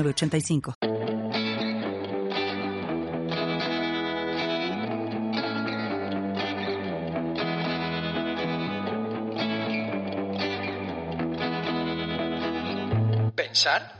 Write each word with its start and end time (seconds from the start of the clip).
85 0.00 0.74
Pensar 13.34 13.92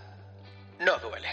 no 0.81 0.99
duele. 0.99 1.29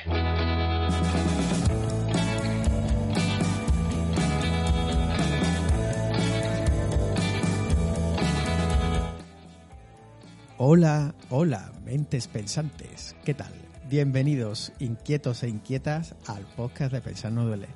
Hola, 10.58 11.16
hola, 11.30 11.72
mentes 11.86 12.28
pensantes, 12.28 13.16
¿qué 13.24 13.34
tal? 13.34 13.59
Bienvenidos, 13.90 14.72
inquietos 14.78 15.42
e 15.42 15.50
inquietas, 15.50 16.14
al 16.28 16.44
podcast 16.56 16.94
de 16.94 17.02
Pensar 17.02 17.32
No 17.32 17.44
Duele. 17.44 17.70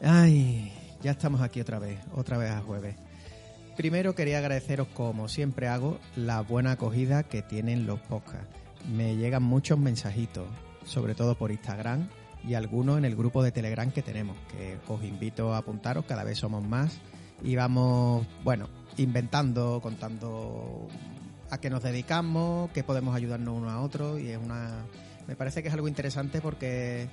Ay, 0.00 0.72
ya 1.02 1.10
estamos 1.10 1.40
aquí 1.40 1.60
otra 1.60 1.80
vez, 1.80 1.98
otra 2.14 2.38
vez 2.38 2.52
a 2.52 2.60
jueves. 2.60 2.94
Primero 3.76 4.14
quería 4.14 4.38
agradeceros, 4.38 4.86
como 4.94 5.26
siempre 5.26 5.66
hago, 5.66 5.98
la 6.14 6.40
buena 6.42 6.70
acogida 6.70 7.24
que 7.24 7.42
tienen 7.42 7.84
los 7.84 7.98
podcasts. 7.98 8.46
Me 8.94 9.16
llegan 9.16 9.42
muchos 9.42 9.76
mensajitos, 9.76 10.46
sobre 10.84 11.16
todo 11.16 11.36
por 11.36 11.50
Instagram 11.50 12.08
y 12.46 12.54
algunos 12.54 12.98
en 12.98 13.04
el 13.04 13.16
grupo 13.16 13.42
de 13.42 13.50
Telegram 13.50 13.90
que 13.90 14.02
tenemos, 14.02 14.36
que 14.52 14.78
os 14.86 15.02
invito 15.02 15.52
a 15.52 15.58
apuntaros, 15.58 16.04
cada 16.04 16.22
vez 16.22 16.38
somos 16.38 16.64
más 16.64 17.00
y 17.42 17.56
vamos, 17.56 18.24
bueno, 18.44 18.68
inventando, 18.98 19.80
contando 19.82 20.86
a 21.50 21.58
qué 21.58 21.70
nos 21.70 21.82
dedicamos, 21.82 22.70
qué 22.70 22.84
podemos 22.84 23.16
ayudarnos 23.16 23.56
uno 23.56 23.68
a 23.68 23.80
otro 23.80 24.16
y 24.16 24.28
es 24.28 24.38
una 24.38 24.84
me 25.26 25.36
parece 25.36 25.62
que 25.62 25.68
es 25.68 25.74
algo 25.74 25.88
interesante 25.88 26.40
porque 26.40 27.08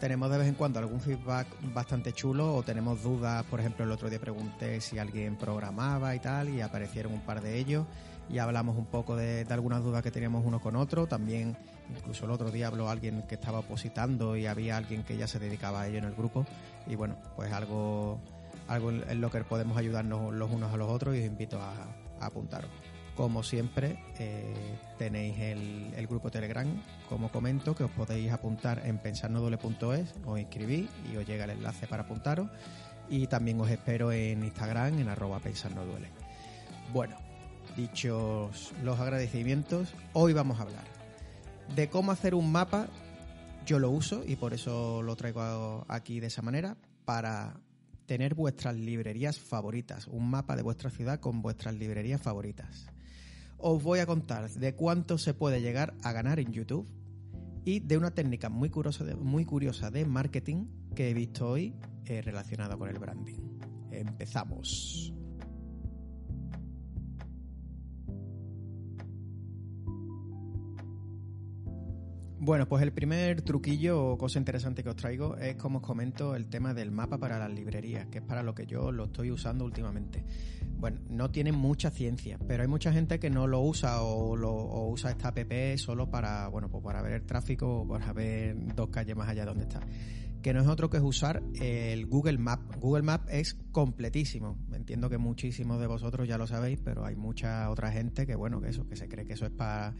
tenemos 0.00 0.30
de 0.30 0.38
vez 0.38 0.48
en 0.48 0.54
cuando 0.54 0.78
algún 0.78 1.00
feedback 1.00 1.46
bastante 1.72 2.12
chulo 2.12 2.54
o 2.54 2.62
tenemos 2.62 3.02
dudas, 3.02 3.44
por 3.44 3.60
ejemplo 3.60 3.84
el 3.84 3.90
otro 3.90 4.10
día 4.10 4.18
pregunté 4.18 4.80
si 4.80 4.98
alguien 4.98 5.36
programaba 5.36 6.14
y 6.14 6.18
tal 6.18 6.50
y 6.50 6.60
aparecieron 6.60 7.12
un 7.12 7.20
par 7.20 7.40
de 7.40 7.58
ellos 7.58 7.86
y 8.28 8.38
hablamos 8.38 8.76
un 8.76 8.86
poco 8.86 9.16
de, 9.16 9.46
algunas 9.50 9.82
dudas 9.82 10.02
que 10.02 10.10
teníamos 10.10 10.44
uno 10.44 10.60
con 10.60 10.76
otro, 10.76 11.06
también 11.06 11.56
incluso 11.94 12.24
el 12.24 12.30
otro 12.30 12.50
día 12.50 12.68
habló 12.68 12.88
alguien 12.88 13.22
que 13.22 13.34
estaba 13.34 13.58
opositando 13.58 14.36
y 14.36 14.46
había 14.46 14.76
alguien 14.76 15.02
que 15.04 15.16
ya 15.16 15.26
se 15.26 15.38
dedicaba 15.38 15.82
a 15.82 15.88
ello 15.88 15.98
en 15.98 16.04
el 16.04 16.14
grupo. 16.14 16.46
Y 16.86 16.96
bueno, 16.96 17.16
pues 17.36 17.52
algo, 17.52 18.18
algo 18.68 18.90
en 18.90 19.20
lo 19.20 19.30
que 19.30 19.44
podemos 19.44 19.76
ayudarnos 19.76 20.32
los 20.32 20.50
unos 20.50 20.72
a 20.72 20.76
los 20.76 20.88
otros 20.88 21.14
y 21.16 21.20
os 21.20 21.26
invito 21.26 21.60
a, 21.60 21.72
a 22.20 22.26
apuntaros. 22.26 22.70
Como 23.16 23.42
siempre, 23.42 23.98
eh, 24.18 24.76
tenéis 24.98 25.38
el, 25.38 26.06
grupo 26.08 26.30
Telegram, 26.30 26.66
como 27.08 27.30
comento, 27.30 27.74
que 27.74 27.84
os 27.84 27.90
podéis 27.90 28.32
apuntar 28.32 28.82
en 28.84 28.98
pensarnodole.es, 28.98 30.14
os 30.26 30.38
inscribís 30.38 30.90
y 31.12 31.16
os 31.16 31.26
llega 31.26 31.44
el 31.44 31.50
enlace 31.50 31.86
para 31.86 32.02
apuntaros. 32.02 32.50
Y 33.08 33.26
también 33.26 33.60
os 33.60 33.70
espero 33.70 34.10
en 34.10 34.42
Instagram, 34.44 34.98
en 34.98 35.08
arroba 35.08 35.38
pensarnoduele. 35.38 36.08
Bueno, 36.92 37.16
dichos 37.76 38.72
los 38.82 38.98
agradecimientos, 38.98 39.94
hoy 40.12 40.32
vamos 40.32 40.58
a 40.58 40.62
hablar 40.62 40.94
de 41.74 41.88
cómo 41.88 42.12
hacer 42.12 42.34
un 42.34 42.50
mapa. 42.50 42.88
Yo 43.66 43.78
lo 43.78 43.90
uso 43.90 44.22
y 44.26 44.36
por 44.36 44.52
eso 44.52 45.02
lo 45.02 45.16
traigo 45.16 45.84
aquí 45.88 46.20
de 46.20 46.26
esa 46.26 46.42
manera, 46.42 46.76
para 47.04 47.54
tener 48.06 48.34
vuestras 48.34 48.76
librerías 48.76 49.38
favoritas, 49.38 50.06
un 50.08 50.30
mapa 50.30 50.56
de 50.56 50.62
vuestra 50.62 50.90
ciudad 50.90 51.20
con 51.20 51.42
vuestras 51.42 51.74
librerías 51.74 52.20
favoritas 52.20 52.86
os 53.66 53.82
voy 53.82 54.00
a 54.00 54.06
contar 54.06 54.50
de 54.50 54.74
cuánto 54.74 55.16
se 55.16 55.32
puede 55.32 55.62
llegar 55.62 55.94
a 56.02 56.12
ganar 56.12 56.38
en 56.38 56.52
YouTube 56.52 56.86
y 57.64 57.80
de 57.80 57.96
una 57.96 58.10
técnica 58.10 58.50
muy 58.50 58.68
curiosa 58.68 59.04
de, 59.04 59.16
muy 59.16 59.46
curiosa 59.46 59.90
de 59.90 60.04
marketing 60.04 60.66
que 60.94 61.08
he 61.08 61.14
visto 61.14 61.48
hoy 61.48 61.74
eh, 62.04 62.20
relacionada 62.20 62.76
con 62.76 62.90
el 62.90 62.98
branding. 62.98 63.40
Empezamos. 63.90 65.14
Bueno, 72.44 72.68
pues 72.68 72.82
el 72.82 72.92
primer 72.92 73.40
truquillo 73.40 74.04
o 74.04 74.18
cosa 74.18 74.38
interesante 74.38 74.82
que 74.82 74.90
os 74.90 74.96
traigo 74.96 75.38
es, 75.38 75.56
como 75.56 75.78
os 75.78 75.82
comento, 75.82 76.36
el 76.36 76.44
tema 76.50 76.74
del 76.74 76.90
mapa 76.90 77.16
para 77.16 77.38
las 77.38 77.50
librerías, 77.50 78.04
que 78.08 78.18
es 78.18 78.24
para 78.24 78.42
lo 78.42 78.54
que 78.54 78.66
yo 78.66 78.92
lo 78.92 79.04
estoy 79.04 79.30
usando 79.30 79.64
últimamente. 79.64 80.22
Bueno, 80.84 81.00
no 81.08 81.30
tiene 81.30 81.50
mucha 81.50 81.90
ciencia, 81.90 82.38
pero 82.46 82.62
hay 82.62 82.68
mucha 82.68 82.92
gente 82.92 83.18
que 83.18 83.30
no 83.30 83.46
lo 83.46 83.62
usa 83.62 84.02
o, 84.02 84.36
lo, 84.36 84.52
usa 84.90 85.12
esta 85.12 85.28
app 85.28 85.78
solo 85.78 86.10
para, 86.10 86.46
bueno, 86.48 86.68
pues 86.68 86.84
para 86.84 87.00
ver 87.00 87.12
el 87.14 87.22
tráfico 87.24 87.80
o 87.80 87.88
para 87.88 88.12
ver 88.12 88.54
dos 88.74 88.90
calles 88.90 89.16
más 89.16 89.26
allá 89.26 89.44
de 89.44 89.46
donde 89.46 89.62
está 89.62 89.80
que 90.42 90.52
no 90.52 90.60
es 90.60 90.66
otro 90.66 90.90
que 90.90 91.00
usar 91.00 91.42
el 91.54 92.04
Google 92.04 92.36
Map. 92.36 92.60
Google 92.78 93.02
Map 93.02 93.26
es 93.30 93.54
completísimo. 93.72 94.58
Entiendo 94.74 95.08
que 95.08 95.16
muchísimos 95.16 95.80
de 95.80 95.86
vosotros 95.86 96.28
ya 96.28 96.36
lo 96.36 96.46
sabéis, 96.46 96.78
pero 96.84 97.06
hay 97.06 97.16
mucha 97.16 97.70
otra 97.70 97.90
gente 97.90 98.26
que, 98.26 98.34
bueno, 98.34 98.60
que 98.60 98.68
eso, 98.68 98.86
que 98.86 98.94
se 98.94 99.08
cree 99.08 99.24
que 99.24 99.32
eso 99.32 99.46
es 99.46 99.52
para 99.52 99.94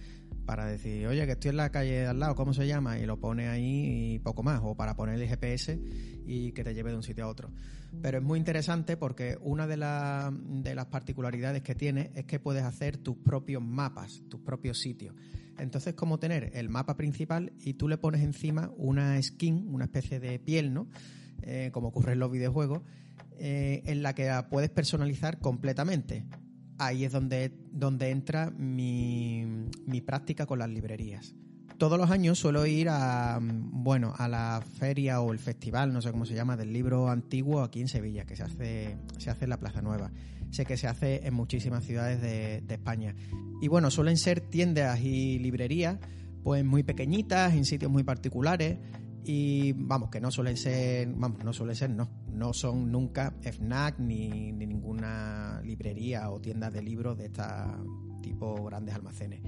para 0.45 0.66
decir, 0.66 1.06
oye, 1.06 1.25
que 1.25 1.33
estoy 1.33 1.51
en 1.51 1.56
la 1.56 1.71
calle 1.71 2.06
al 2.06 2.19
lado, 2.19 2.34
¿cómo 2.34 2.53
se 2.53 2.66
llama? 2.66 2.99
Y 2.99 3.06
lo 3.06 3.19
pone 3.19 3.49
ahí 3.49 4.15
y 4.15 4.19
poco 4.19 4.43
más, 4.43 4.61
o 4.62 4.75
para 4.75 4.95
poner 4.95 5.19
el 5.19 5.27
GPS 5.27 5.81
y 6.27 6.53
que 6.53 6.62
te 6.62 6.75
lleve 6.75 6.91
de 6.91 6.97
un 6.97 7.03
sitio 7.03 7.25
a 7.25 7.28
otro. 7.28 7.51
Pero 8.03 8.19
es 8.19 8.25
muy 8.25 8.38
interesante 8.38 8.97
porque 8.97 9.38
una 9.41 9.66
de, 9.66 9.77
las 9.77 10.87
particularidades 10.87 11.62
que 11.62 11.75
tiene 11.75 12.10
es 12.15 12.25
que 12.27 12.38
puedes 12.38 12.65
hacer 12.65 12.99
tus 12.99 13.16
propios 13.16 13.62
mapas, 13.62 14.22
tus 14.28 14.41
propios 14.41 14.78
sitios. 14.78 15.15
Entonces, 15.59 15.88
es 15.88 15.94
como 15.94 16.19
tener 16.19 16.50
el 16.54 16.69
mapa 16.69 16.97
principal 16.97 17.53
y 17.60 17.75
tú 17.75 17.88
le 17.88 17.97
pones 17.97 18.22
encima 18.22 18.72
una 18.77 19.21
skin, 19.22 19.69
una 19.72 19.84
especie 19.84 20.21
de 20.21 20.38
piel, 20.38 20.75
¿no? 20.75 20.88
Eh, 21.43 21.71
como 21.72 21.88
ocurre 21.88 22.12
en 22.12 22.19
los 22.19 22.31
videojuegos, 22.31 22.83
eh, 23.38 23.83
en 23.87 24.03
la 24.03 24.15
que 24.15 24.27
la 24.27 24.49
puedes 24.49 24.71
personalizar 24.71 25.38
completamente 25.38 26.25
ahí 26.78 27.04
es 27.04 27.12
donde, 27.12 27.53
donde 27.72 28.10
entra 28.10 28.50
mi, 28.50 29.44
mi 29.87 30.00
práctica 30.00 30.47
con 30.47 30.59
las 30.59 30.69
librerías. 30.69 31.34
Todos 31.78 31.98
los 31.98 32.10
años 32.10 32.38
suelo 32.38 32.66
ir 32.66 32.88
a, 32.88 33.41
bueno, 33.42 34.14
a 34.16 34.28
la 34.28 34.62
feria 34.78 35.20
o 35.20 35.32
el 35.32 35.38
festival, 35.41 35.92
no 35.92 36.00
sé 36.00 36.12
cómo 36.12 36.25
se 36.25 36.34
llama, 36.34 36.56
del 36.56 36.72
libro 36.72 37.08
antiguo 37.08 37.62
aquí 37.62 37.80
en 37.80 37.88
Sevilla, 37.88 38.25
que 38.25 38.36
se 38.36 38.44
hace, 38.44 38.97
se 39.19 39.30
hace 39.30 39.44
en 39.44 39.50
la 39.50 39.58
Plaza 39.58 39.82
Nueva. 39.82 40.12
Sé 40.50 40.64
que 40.64 40.76
se 40.76 40.86
hace 40.86 41.26
en 41.26 41.34
muchísimas 41.34 41.84
ciudades 41.84 42.20
de, 42.20 42.62
España. 42.69 43.16
Y 43.60 43.66
bueno, 43.66 43.91
suelen 43.91 44.16
ser 44.16 44.41
tiendas 44.41 45.00
y 45.00 45.41
librerías, 45.41 45.98
pues 46.44 46.64
muy 46.64 46.84
pequeñitas, 46.84 47.54
en 47.54 47.64
sitios 47.64 47.91
muy 47.91 48.04
particulares, 48.04 48.78
y 49.24 49.72
vamos, 49.72 50.10
que 50.10 50.20
no 50.20 50.30
suelen 50.30 50.56
ser, 50.56 51.08
vamos, 51.08 51.42
no 51.42 51.53
suelen 51.53 51.74
ser, 51.74 51.91
no, 51.91 52.08
no 52.30 52.53
son 52.53 52.92
nunca 52.92 53.34
FNAC 53.41 53.98
ni, 53.98 54.53
ninguna 54.53 55.60
librería 55.64 56.30
o 56.30 56.41
tienda 56.41 56.70
de 56.70 56.82
libros 56.82 57.19
de 57.19 57.26
este 57.26 57.42
tipo 58.22 58.62
grandes 58.64 58.94
almacenes. 58.94 59.41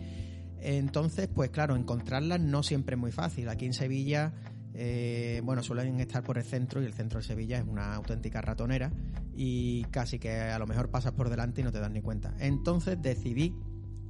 Entonces, 0.60 1.28
pues 1.28 1.50
claro, 1.50 1.76
encontrarlas 1.76 2.40
no 2.40 2.62
siempre 2.62 2.96
es 2.96 3.00
muy 3.00 3.12
fácil. 3.12 3.48
Aquí 3.48 3.66
en 3.66 3.72
Sevilla, 3.72 4.32
eh, 4.74 5.40
bueno, 5.44 5.62
suelen 5.62 6.00
estar 6.00 6.22
por 6.22 6.38
el 6.38 6.44
centro 6.44 6.82
y 6.82 6.86
el 6.86 6.92
centro 6.92 7.20
de 7.20 7.26
Sevilla 7.26 7.58
es 7.58 7.64
una 7.66 7.94
auténtica 7.94 8.40
ratonera 8.40 8.92
y 9.34 9.84
casi 9.84 10.18
que 10.18 10.40
a 10.40 10.58
lo 10.58 10.66
mejor 10.66 10.90
pasas 10.90 11.12
por 11.12 11.30
delante 11.30 11.60
y 11.60 11.64
no 11.64 11.72
te 11.72 11.80
das 11.80 11.90
ni 11.90 12.02
cuenta. 12.02 12.34
Entonces 12.38 13.00
decidí 13.00 13.54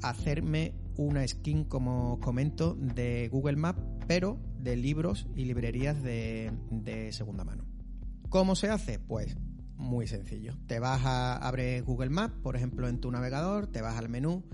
hacerme 0.03 0.75
una 0.97 1.27
skin, 1.27 1.65
como 1.65 2.19
comento, 2.21 2.75
de 2.75 3.29
Google 3.29 3.57
Maps, 3.57 3.83
pero 4.07 4.39
de 4.59 4.77
libros 4.77 5.27
y 5.35 5.45
librerías 5.45 6.03
de, 6.03 6.51
segunda 7.13 7.45
mano. 7.45 7.65
¿Cómo 8.29 8.57
se 8.57 8.69
hace? 8.69 8.99
Pues 8.99 9.37
muy 9.77 10.07
sencillo. 10.07 10.55
Te 10.67 10.79
vas 10.79 11.05
a 11.05 11.37
abrir 11.37 11.83
Google 11.85 12.11
Maps, 12.11 12.35
por 12.43 12.57
ejemplo, 12.57 12.89
en 12.89 13.01
tu 13.01 13.11
navegador, 13.11 13.67
te 13.67 13.83
vas 13.83 13.97
al 13.97 14.09
menú, 14.09 14.45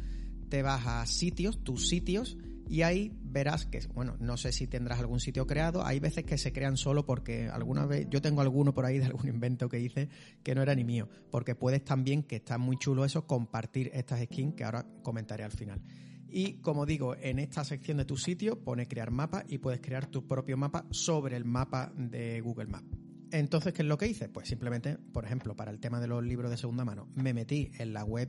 te 0.52 0.60
vas 0.60 0.86
a 0.86 1.06
sitios, 1.06 1.64
tus 1.64 1.88
sitios, 1.88 2.36
y 2.68 2.82
ahí 2.82 3.10
verás 3.22 3.64
que, 3.64 3.80
bueno, 3.94 4.18
no 4.20 4.36
sé 4.36 4.52
si 4.52 4.66
tendrás 4.66 5.00
algún 5.00 5.18
sitio 5.18 5.46
creado, 5.46 5.82
hay 5.82 5.98
veces 5.98 6.24
que 6.24 6.36
se 6.36 6.52
crean 6.52 6.76
solo 6.76 7.06
porque 7.06 7.48
alguna 7.48 7.86
vez, 7.86 8.06
yo 8.10 8.20
tengo 8.20 8.42
alguno 8.42 8.74
por 8.74 8.84
ahí 8.84 8.98
de 8.98 9.06
algún 9.06 9.28
invento 9.28 9.70
que 9.70 9.80
hice 9.80 10.10
que 10.42 10.54
no 10.54 10.60
era 10.60 10.74
ni 10.74 10.84
mío, 10.84 11.08
porque 11.30 11.54
puedes 11.54 11.82
también, 11.86 12.22
que 12.22 12.36
está 12.36 12.58
muy 12.58 12.76
chulo 12.76 13.06
eso, 13.06 13.26
compartir 13.26 13.90
estas 13.94 14.22
skins 14.24 14.54
que 14.54 14.64
ahora 14.64 14.84
comentaré 15.02 15.42
al 15.42 15.52
final. 15.52 15.80
Y 16.28 16.60
como 16.60 16.84
digo, 16.84 17.16
en 17.16 17.38
esta 17.38 17.64
sección 17.64 17.96
de 17.96 18.04
tu 18.04 18.18
sitio 18.18 18.62
pone 18.62 18.86
crear 18.86 19.10
mapa 19.10 19.44
y 19.48 19.56
puedes 19.56 19.80
crear 19.80 20.04
tu 20.04 20.26
propio 20.26 20.58
mapa 20.58 20.84
sobre 20.90 21.34
el 21.38 21.46
mapa 21.46 21.94
de 21.96 22.42
Google 22.42 22.66
Maps. 22.66 22.90
Entonces, 23.30 23.72
¿qué 23.72 23.80
es 23.80 23.88
lo 23.88 23.96
que 23.96 24.06
hice? 24.06 24.28
Pues 24.28 24.48
simplemente, 24.48 24.98
por 24.98 25.24
ejemplo, 25.24 25.56
para 25.56 25.70
el 25.70 25.80
tema 25.80 25.98
de 25.98 26.06
los 26.08 26.22
libros 26.22 26.50
de 26.50 26.58
segunda 26.58 26.84
mano, 26.84 27.08
me 27.14 27.32
metí 27.32 27.70
en 27.78 27.94
la 27.94 28.04
web 28.04 28.28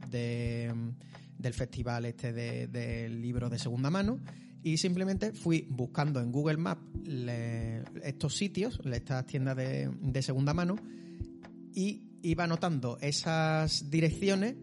del 1.37 1.53
festival 1.53 2.05
este 2.05 2.33
de, 2.33 3.09
libros 3.09 3.51
de 3.51 3.59
segunda 3.59 3.89
mano 3.89 4.19
y 4.61 4.77
simplemente 4.77 5.33
fui 5.33 5.67
buscando 5.69 6.21
en 6.21 6.31
Google 6.31 6.57
Maps 6.57 6.81
estos 8.03 8.35
sitios, 8.35 8.79
estas 8.85 9.25
tiendas 9.25 9.57
de, 9.57 9.91
de 10.01 10.21
segunda 10.21 10.53
mano, 10.53 10.77
y 11.73 12.19
iba 12.21 12.45
anotando 12.45 12.97
esas 13.01 13.89
direcciones 13.89 14.55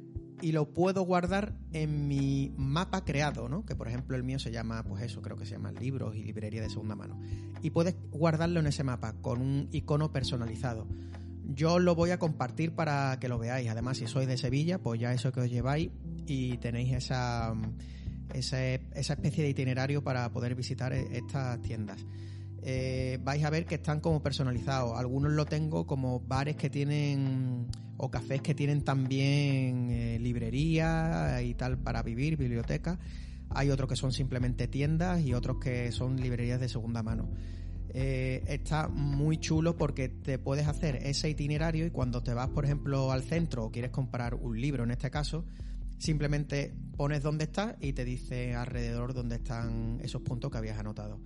y 0.43 0.53
lo 0.53 0.73
puedo 0.73 1.03
guardar 1.03 1.55
en 1.73 2.09
mi 2.09 2.53
mapa 2.57 3.05
creado, 3.05 3.49
¿no? 3.49 3.65
Que 3.65 3.77
por 3.77 3.89
ejemplo 3.89 4.17
el 4.17 4.25
mío 4.25 4.39
se 4.39 4.51
llama, 4.51 4.83
pues 4.85 5.05
eso, 5.05 5.21
creo 5.23 5.37
que 5.37 5.45
se 5.45 5.53
llama 5.53 5.73
libros 5.73 6.17
y 6.17 6.23
librería 6.23 6.63
de 6.63 6.71
segunda 6.71 6.97
mano. 6.97 7.21
Y 7.63 7.71
puedes 7.71 7.95
guardarlo 8.11 8.61
en 8.61 8.67
ese 8.67 8.85
mapa 8.85 9.15
con 9.21 9.41
un 9.41 9.69
icono 9.73 10.13
personalizado. 10.13 10.87
Yo 11.55 11.79
lo 11.79 11.95
voy 11.95 12.11
a 12.11 12.19
compartir 12.19 12.75
para 12.75 13.19
que 13.21 13.29
lo 13.29 13.39
veáis. 13.39 13.69
Además, 13.69 13.99
si 13.99 14.07
sois 14.07 14.29
de 14.29 14.37
Sevilla, 14.37 14.79
pues 14.79 15.01
ya 15.01 15.13
eso 15.13 15.33
que 15.33 15.41
os 15.41 15.51
lleváis 15.51 15.91
y 16.27 16.59
tenéis 16.59 16.93
esa, 16.93 17.53
esa, 18.33 18.63
esa 18.65 19.13
especie 19.15 19.43
de 19.43 19.51
itinerario 19.51 20.05
para 20.05 20.31
poder 20.31 20.55
visitar 20.55 20.93
e, 20.93 21.17
estas 21.17 21.61
tiendas. 21.63 22.07
Eh, 22.63 23.19
vais 23.23 23.43
a 23.45 23.51
ver 23.51 23.67
que 23.67 23.77
están 23.77 24.01
como 24.01 24.23
personalizados. 24.23 24.97
Algunos 24.97 25.33
lo 25.33 25.45
tengo 25.47 25.87
como 25.87 26.21
bares 26.21 26.57
que 26.57 26.71
tienen 26.71 27.67
o 27.97 28.11
cafés 28.11 28.43
que 28.43 28.55
tienen 28.55 28.83
también 28.83 29.91
eh, 29.91 30.19
librería 30.21 31.43
y 31.43 31.55
tal 31.55 31.79
para 31.79 32.03
vivir, 32.03 32.37
biblioteca. 32.37 32.99
Hay 33.51 33.71
otros 33.71 33.89
que 33.89 33.97
son 33.97 34.13
simplemente 34.13 34.69
tiendas 34.69 35.21
y 35.23 35.35
otros 35.35 35.59
que 35.59 35.91
son 35.91 36.17
librerías 36.21 36.61
de 36.61 36.69
segunda 36.69 37.03
mano. 37.03 37.29
Eh, 37.93 38.45
está 38.47 38.89
muy 38.89 39.39
chulo 39.39 39.77
porque 39.77 40.09
te 40.09 40.39
puedes 40.39 40.69
hacer 40.69 40.97
ese 40.97 41.29
itinerario 41.29 41.87
y 41.87 41.91
cuando 41.91 42.23
te 42.23 42.35
vas, 42.35 42.49
por 42.49 42.65
ejemplo, 42.65 43.11
al 43.11 43.23
centro 43.23 43.65
o 43.65 43.71
quieres 43.71 43.91
comprar 43.91 44.35
un 44.35 44.61
libro 44.61 44.85
en 44.85 44.93
este 44.93 45.11
caso, 45.11 45.45
simplemente 45.99 46.73
pones 46.97 47.23
dónde 47.23 47.45
estás 47.45 47.75
y 47.81 47.93
te 47.93 48.05
dice 48.05 48.55
alrededor 48.55 49.13
dónde 49.13 49.37
están 49.37 49.99
esos 50.03 50.23
puntos 50.23 50.51
que 50.51 50.59
habías 50.59 50.79
anotado. 50.79 51.21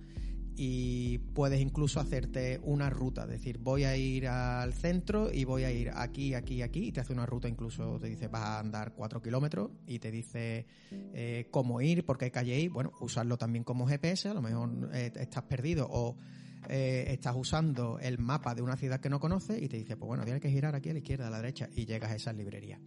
Y 0.57 1.17
puedes 1.33 1.59
incluso 1.59 1.99
hacerte 1.99 2.61
una 2.63 2.89
ruta, 2.89 3.23
es 3.23 3.29
decir, 3.29 3.57
voy 3.57 3.83
a 3.83 3.97
ir 3.97 4.29
al 4.29 4.73
centro 4.73 5.29
y 5.31 5.43
voy 5.43 5.65
a 5.65 5.71
ir 5.71 5.91
aquí, 5.93 6.33
aquí, 6.33 6.61
aquí, 6.61 6.87
y 6.87 6.91
te 6.93 7.01
hace 7.01 7.11
una 7.11 7.25
ruta 7.25 7.49
incluso, 7.49 7.99
te 7.99 8.07
dice 8.07 8.29
vas 8.29 8.43
a 8.43 8.59
andar 8.59 8.93
cuatro 8.93 9.21
kilómetros 9.21 9.71
y 9.85 9.99
te 9.99 10.11
dice 10.11 10.65
eh, 10.91 11.49
cómo 11.51 11.81
ir, 11.81 12.05
por 12.05 12.17
qué 12.17 12.31
calle 12.31 12.57
ir, 12.57 12.69
bueno, 12.69 12.93
usarlo 13.01 13.37
también 13.37 13.65
como 13.65 13.85
GPS, 13.85 14.29
a 14.29 14.33
lo 14.33 14.41
mejor 14.41 14.89
eh, 14.93 15.11
estás 15.17 15.43
perdido 15.43 15.87
o 15.91 16.15
eh, 16.69 17.05
estás 17.09 17.35
usando 17.35 17.99
el 17.99 18.17
mapa 18.19 18.55
de 18.55 18.61
una 18.61 18.77
ciudad 18.77 18.99
que 18.99 19.09
no 19.09 19.19
conoces 19.19 19.61
y 19.61 19.67
te 19.67 19.77
dice, 19.77 19.97
pues 19.97 20.07
bueno, 20.07 20.23
tienes 20.23 20.41
que 20.41 20.49
girar 20.49 20.75
aquí 20.75 20.89
a 20.89 20.93
la 20.93 20.99
izquierda, 20.99 21.27
a 21.27 21.29
la 21.29 21.37
derecha 21.37 21.69
y 21.75 21.85
llegas 21.85 22.11
a 22.11 22.15
esa 22.15 22.33
librería. 22.33 22.79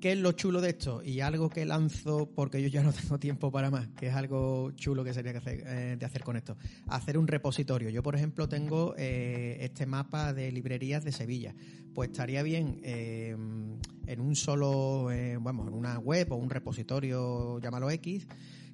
¿Qué 0.00 0.12
es 0.12 0.18
lo 0.18 0.32
chulo 0.32 0.60
de 0.60 0.70
esto? 0.70 1.02
Y 1.02 1.20
algo 1.20 1.48
que 1.48 1.64
lanzo 1.64 2.28
porque 2.34 2.60
yo 2.60 2.68
ya 2.68 2.82
no 2.82 2.92
tengo 3.02 3.18
tiempo 3.18 3.50
para 3.50 3.70
más, 3.70 3.88
que 3.96 4.08
es 4.08 4.14
algo 4.14 4.70
chulo 4.72 5.02
que 5.02 5.14
sería 5.14 5.32
que 5.32 5.38
hacer, 5.38 5.62
eh, 5.66 5.96
de 5.98 6.06
hacer 6.06 6.22
con 6.22 6.36
esto. 6.36 6.56
Hacer 6.88 7.16
un 7.16 7.26
repositorio. 7.26 7.88
Yo, 7.88 8.02
por 8.02 8.14
ejemplo, 8.14 8.48
tengo 8.48 8.94
eh, 8.98 9.56
este 9.60 9.86
mapa 9.86 10.32
de 10.34 10.52
librerías 10.52 11.04
de 11.04 11.12
Sevilla. 11.12 11.54
Pues 11.94 12.10
estaría 12.10 12.42
bien 12.42 12.80
en 12.82 14.20
un 14.20 14.34
solo, 14.34 15.10
vamos, 15.40 15.68
en 15.68 15.74
una 15.74 15.98
web 16.00 16.32
o 16.32 16.36
un 16.36 16.50
repositorio, 16.50 17.60
llámalo 17.60 17.88
X, 17.88 18.26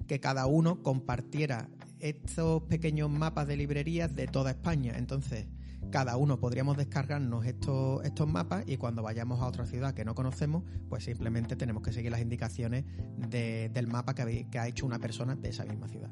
que 0.07 0.19
cada 0.19 0.47
uno 0.47 0.81
compartiera 0.81 1.69
estos 2.01 2.63
pequeños 2.63 3.09
mapas 3.09 3.47
de 3.47 3.57
librerías 3.57 4.15
de 4.15 4.27
toda 4.27 4.51
España. 4.51 4.93
Entonces, 4.97 5.47
cada 5.89 6.15
uno 6.17 6.39
podríamos 6.39 6.77
descargarnos 6.77 7.45
estos, 7.45 8.03
estos 8.05 8.27
mapas 8.27 8.63
y 8.67 8.77
cuando 8.77 9.03
vayamos 9.03 9.41
a 9.41 9.47
otra 9.47 9.65
ciudad 9.65 9.93
que 9.93 10.05
no 10.05 10.15
conocemos, 10.15 10.63
pues 10.89 11.03
simplemente 11.03 11.55
tenemos 11.55 11.83
que 11.83 11.91
seguir 11.91 12.11
las 12.11 12.21
indicaciones 12.21 12.85
del 13.17 13.87
mapa 13.87 14.15
que, 14.15 14.47
ha 14.57 14.67
hecho 14.67 14.85
una 14.85 14.99
persona 14.99 15.35
de 15.35 15.49
esa 15.49 15.65
misma 15.65 15.87
ciudad. 15.87 16.11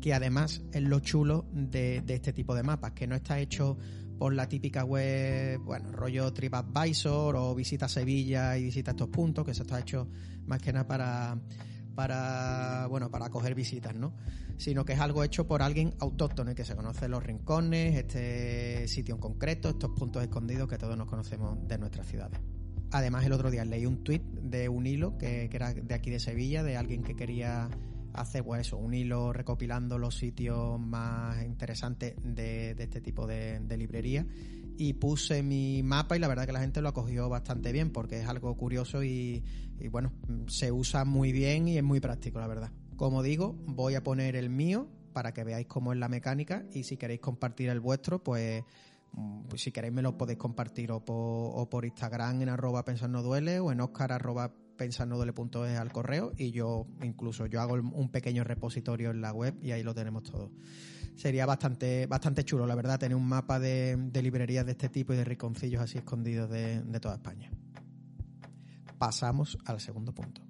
Que 0.00 0.14
además 0.14 0.62
es 0.72 0.82
lo 0.82 1.00
chulo 1.00 1.46
de, 1.52 2.02
este 2.08 2.32
tipo 2.32 2.54
de 2.54 2.62
mapas, 2.62 2.92
que 2.92 3.06
no 3.06 3.16
está 3.16 3.38
hecho 3.38 3.76
por 4.18 4.32
la 4.32 4.48
típica 4.48 4.84
web, 4.84 5.60
bueno, 5.60 5.92
rollo 5.92 6.32
TripAdvisor 6.32 7.36
o 7.36 7.54
visita 7.54 7.88
Sevilla 7.88 8.56
y 8.56 8.64
visita 8.64 8.92
estos 8.92 9.08
puntos, 9.08 9.44
que 9.44 9.52
eso 9.52 9.62
está 9.62 9.78
hecho 9.78 10.08
más 10.46 10.60
que 10.60 10.72
nada 10.72 10.86
para 10.86 11.38
para, 11.94 12.86
bueno, 12.88 13.10
para 13.10 13.26
acoger 13.26 13.54
visitas, 13.54 13.94
¿no? 13.94 14.12
Sino 14.56 14.84
que 14.84 14.94
es 14.94 15.00
algo 15.00 15.24
hecho 15.24 15.46
por 15.46 15.62
alguien 15.62 15.94
autóctono 16.00 16.50
y 16.50 16.54
que 16.54 16.64
se 16.64 16.74
conoce 16.74 17.08
los 17.08 17.22
rincones, 17.22 17.96
este 17.96 18.88
sitio 18.88 19.14
en 19.14 19.20
concreto, 19.20 19.68
estos 19.68 19.90
puntos 19.90 20.22
escondidos 20.22 20.68
que 20.68 20.78
todos 20.78 20.96
nos 20.96 21.08
conocemos 21.08 21.56
de 21.66 21.78
nuestras 21.78 22.06
ciudades. 22.06 22.40
Además, 22.90 23.24
el 23.26 23.32
otro 23.32 23.50
día 23.50 23.64
leí 23.64 23.84
un 23.86 24.02
tuit 24.02 24.22
de 24.22 24.68
un 24.68 24.86
hilo 24.86 25.18
que, 25.18 25.50
era 25.52 25.74
de 25.74 25.94
aquí 25.94 26.10
de 26.10 26.20
Sevilla, 26.20 26.62
de 26.62 26.76
alguien 26.76 27.02
que 27.02 27.14
quería 27.14 27.68
hacer 28.14 28.42
pues 28.42 28.62
eso, 28.62 28.78
un 28.78 28.94
hilo 28.94 29.32
recopilando 29.32 29.98
los 29.98 30.16
sitios 30.16 30.80
más 30.80 31.44
interesantes 31.44 32.14
de, 32.22 32.70
este 32.78 33.00
tipo 33.00 33.26
de, 33.26 33.60
de 33.60 33.76
librería 33.76 34.26
y 34.78 34.92
puse 34.92 35.42
mi 35.42 35.82
mapa 35.82 36.16
y 36.16 36.20
la 36.20 36.28
verdad 36.28 36.46
que 36.46 36.52
la 36.52 36.60
gente 36.60 36.80
lo 36.80 36.88
acogió 36.88 37.28
bastante 37.28 37.72
bien 37.72 37.90
porque 37.90 38.20
es 38.20 38.28
algo 38.28 38.56
curioso 38.56 39.02
y, 39.02 39.42
bueno, 39.90 40.12
se 40.46 40.70
usa 40.70 41.04
muy 41.04 41.32
bien 41.32 41.66
y 41.66 41.76
es 41.76 41.82
muy 41.82 41.98
práctico, 41.98 42.38
la 42.38 42.46
verdad. 42.46 42.70
Como 42.96 43.24
digo, 43.24 43.56
voy 43.66 43.96
a 43.96 44.04
poner 44.04 44.36
el 44.36 44.50
mío 44.50 44.88
para 45.12 45.34
que 45.34 45.42
veáis 45.42 45.66
cómo 45.66 45.92
es 45.92 45.98
la 45.98 46.08
mecánica 46.08 46.64
y 46.72 46.84
si 46.84 46.96
queréis 46.96 47.20
compartir 47.20 47.70
el 47.70 47.80
vuestro, 47.80 48.22
pues, 48.22 48.62
mm, 49.12 49.46
pues 49.48 49.62
si 49.62 49.72
queréis 49.72 49.92
me 49.92 50.00
lo 50.00 50.16
podéis 50.16 50.38
compartir 50.38 50.92
o 50.92 51.04
por, 51.04 51.84
Instagram 51.84 52.42
en 52.42 52.48
arroba 52.48 52.84
no 53.08 53.22
duele 53.22 53.58
o 53.58 53.72
en 53.72 53.80
oscar 53.80 54.12
arroba 54.12 54.54
pensar 54.76 55.08
no 55.08 55.16
duele 55.16 55.32
punto 55.32 55.66
es 55.66 55.76
al 55.76 55.90
correo 55.90 56.32
y 56.36 56.52
yo 56.52 56.86
incluso 57.02 57.46
yo 57.46 57.60
hago 57.60 57.74
un 57.74 58.10
pequeño 58.10 58.44
repositorio 58.44 59.10
en 59.10 59.20
la 59.22 59.32
web 59.32 59.58
y 59.60 59.72
ahí 59.72 59.82
lo 59.82 59.92
tenemos 59.92 60.22
todo 60.22 60.52
sería 61.18 61.46
bastante, 61.46 62.06
bastante 62.06 62.44
chulo, 62.44 62.64
la 62.64 62.76
verdad, 62.76 62.98
tener 62.98 63.16
un 63.16 63.26
mapa 63.26 63.58
de, 63.58 63.98
librerías 64.22 64.64
de 64.64 64.72
este 64.72 64.88
tipo 64.88 65.12
y 65.12 65.16
de 65.16 65.24
riconcillos 65.24 65.82
así 65.82 65.98
escondidos 65.98 66.48
de, 66.48 66.80
toda 67.00 67.16
España. 67.16 67.50
Pasamos 68.98 69.58
al 69.64 69.80
segundo 69.80 70.14
punto. 70.14 70.42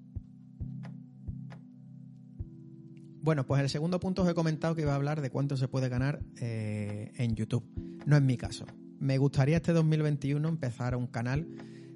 Bueno, 3.22 3.46
pues 3.46 3.62
el 3.62 3.70
segundo 3.70 3.98
punto 3.98 4.22
os 4.22 4.28
he 4.28 4.34
comentado 4.34 4.74
que 4.74 4.82
iba 4.82 4.92
a 4.92 4.96
hablar 4.96 5.22
de 5.22 5.30
cuánto 5.30 5.56
se 5.56 5.68
puede 5.68 5.88
ganar 5.88 6.20
eh, 6.36 7.12
en 7.16 7.34
YouTube. 7.34 7.64
No 8.04 8.16
es 8.16 8.22
mi 8.22 8.36
caso. 8.36 8.66
Me 9.00 9.16
gustaría 9.16 9.56
este 9.56 9.72
2021 9.72 10.46
empezar 10.46 10.96
un 10.96 11.06
canal. 11.06 11.48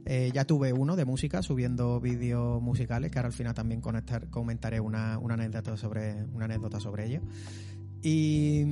Eh, 0.05 0.31
ya 0.33 0.47
tuve 0.47 0.73
uno 0.73 0.97
de 0.97 1.05
música 1.05 1.43
subiendo 1.43 2.01
vídeos 2.01 2.61
musicales, 2.61 3.11
que 3.11 3.19
ahora 3.19 3.29
al 3.29 3.35
final 3.35 3.55
también 3.55 3.83
comentaré 4.31 4.81
una, 4.81 5.15
anécdota 5.15 5.77
sobre 5.77 6.25
una 6.25 6.47
anécdota 6.47 6.81
sobre 6.81 7.07
ello. 7.07 7.21
Y, 8.05 8.65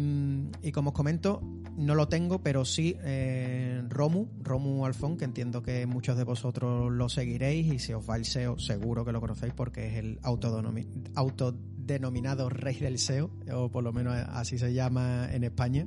como 0.73 0.91
os 0.91 0.95
comento, 0.95 1.41
no 1.77 1.95
lo 1.95 2.09
tengo, 2.09 2.43
pero 2.43 2.65
sí 2.65 2.97
eh, 3.03 3.81
Romu, 3.89 4.27
Romu 4.43 4.85
Alfón, 4.85 5.17
que 5.17 5.25
entiendo 5.25 5.63
que 5.63 5.87
muchos 5.87 6.17
de 6.17 6.25
vosotros 6.25 6.91
lo 6.91 7.09
seguiréis 7.09 7.73
y 7.73 7.79
si 7.79 7.93
os 7.93 8.09
va 8.09 8.17
el 8.17 8.25
SEO, 8.25 8.59
seguro 8.59 9.05
que 9.05 9.13
lo 9.13 9.21
conocéis 9.21 9.53
porque 9.55 9.87
es 9.87 9.95
el 9.95 10.19
autodenominado 10.23 12.49
rey 12.49 12.77
del 12.77 12.99
SEO, 12.99 13.31
o 13.55 13.71
por 13.71 13.85
lo 13.85 13.93
menos 13.93 14.15
así 14.15 14.59
se 14.59 14.75
llama 14.75 15.29
en 15.33 15.45
España. 15.45 15.87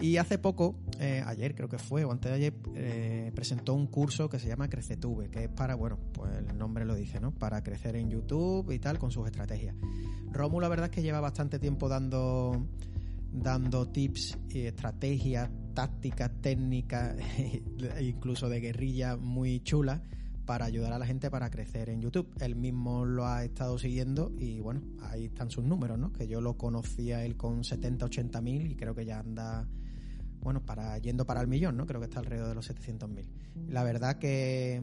Y 0.00 0.16
hace 0.16 0.38
poco, 0.38 0.74
eh, 1.00 1.22
ayer 1.26 1.54
creo 1.54 1.68
que 1.68 1.78
fue, 1.78 2.04
o 2.04 2.12
antes 2.12 2.30
de 2.30 2.36
ayer, 2.36 2.54
eh, 2.74 3.32
presentó 3.34 3.74
un 3.74 3.86
curso 3.86 4.28
que 4.28 4.38
se 4.38 4.48
llama 4.48 4.68
Crecetube, 4.68 5.28
que 5.30 5.44
es 5.44 5.50
para, 5.50 5.74
bueno, 5.74 5.98
pues 6.12 6.32
el 6.36 6.56
nombre 6.56 6.84
lo 6.84 6.94
dice, 6.94 7.20
¿no? 7.20 7.32
Para 7.32 7.62
crecer 7.62 7.96
en 7.96 8.10
YouTube 8.10 8.70
y 8.70 8.78
tal 8.78 8.98
con 8.98 9.10
sus 9.10 9.26
estrategias. 9.26 9.74
Romu 10.32 10.60
la 10.60 10.68
verdad 10.68 10.86
es 10.86 10.90
que 10.90 11.02
lleva 11.02 11.20
bastante 11.20 11.58
tiempo 11.58 11.88
dando, 11.88 12.66
dando 13.32 13.88
tips 13.88 14.38
y 14.50 14.60
estrategias, 14.62 15.50
tácticas, 15.74 16.30
técnicas, 16.40 17.16
incluso 18.00 18.48
de 18.48 18.60
guerrilla 18.60 19.16
muy 19.16 19.60
chulas 19.60 20.00
para 20.44 20.66
ayudar 20.66 20.92
a 20.92 20.98
la 20.98 21.06
gente 21.06 21.30
para 21.30 21.50
crecer 21.50 21.88
en 21.88 22.00
YouTube. 22.00 22.28
Él 22.40 22.54
mismo 22.54 23.04
lo 23.04 23.26
ha 23.26 23.44
estado 23.44 23.78
siguiendo 23.78 24.32
y 24.38 24.60
bueno, 24.60 24.82
ahí 25.02 25.26
están 25.26 25.50
sus 25.50 25.64
números, 25.64 25.98
¿no? 25.98 26.12
Que 26.12 26.26
yo 26.26 26.40
lo 26.40 26.56
conocía 26.56 27.24
él 27.24 27.36
con 27.36 27.64
70, 27.64 28.06
80 28.06 28.40
mil 28.40 28.70
y 28.70 28.76
creo 28.76 28.94
que 28.94 29.04
ya 29.04 29.20
anda 29.20 29.66
bueno, 30.44 30.64
para 30.64 30.96
yendo 30.98 31.26
para 31.26 31.40
el 31.40 31.48
millón, 31.48 31.76
¿no? 31.76 31.86
Creo 31.86 32.00
que 32.00 32.06
está 32.06 32.20
alrededor 32.20 32.48
de 32.48 32.54
los 32.54 32.70
700.000. 32.70 33.26
La 33.68 33.82
verdad 33.82 34.18
que, 34.18 34.82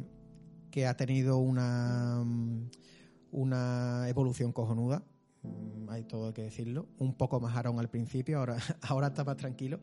que 0.72 0.88
ha 0.88 0.98
tenido 0.98 1.38
una, 1.38 2.26
una 3.32 4.10
evolución 4.10 4.52
cojonuda, 4.52 5.06
mm, 5.44 5.88
hay 5.90 6.04
todo 6.04 6.34
que 6.34 6.42
decirlo, 6.42 6.90
un 6.98 7.16
poco 7.16 7.40
más 7.40 7.56
Aaron 7.56 7.80
al 7.80 7.90
principio, 7.90 8.40
ahora, 8.40 8.58
ahora 8.82 9.08
está 9.08 9.24
más 9.24 9.38
tranquilo, 9.38 9.80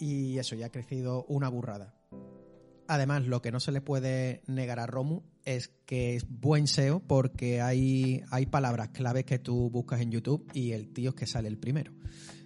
y 0.00 0.38
eso, 0.38 0.56
ya 0.56 0.66
ha 0.66 0.72
crecido 0.72 1.26
una 1.28 1.50
burrada. 1.50 1.94
Además, 2.88 3.26
lo 3.26 3.42
que 3.42 3.52
no 3.52 3.60
se 3.60 3.70
le 3.70 3.80
puede 3.80 4.42
negar 4.46 4.80
a 4.80 4.86
Romu 4.86 5.22
es 5.44 5.68
que 5.86 6.16
es 6.16 6.26
buen 6.28 6.66
SEO 6.66 7.00
porque 7.00 7.60
hay, 7.60 8.22
hay 8.30 8.46
palabras 8.46 8.88
claves 8.88 9.24
que 9.24 9.38
tú 9.38 9.70
buscas 9.70 10.00
en 10.00 10.10
YouTube 10.10 10.50
y 10.52 10.72
el 10.72 10.92
tío 10.92 11.10
es 11.10 11.16
que 11.16 11.26
sale 11.26 11.48
el 11.48 11.58
primero. 11.58 11.92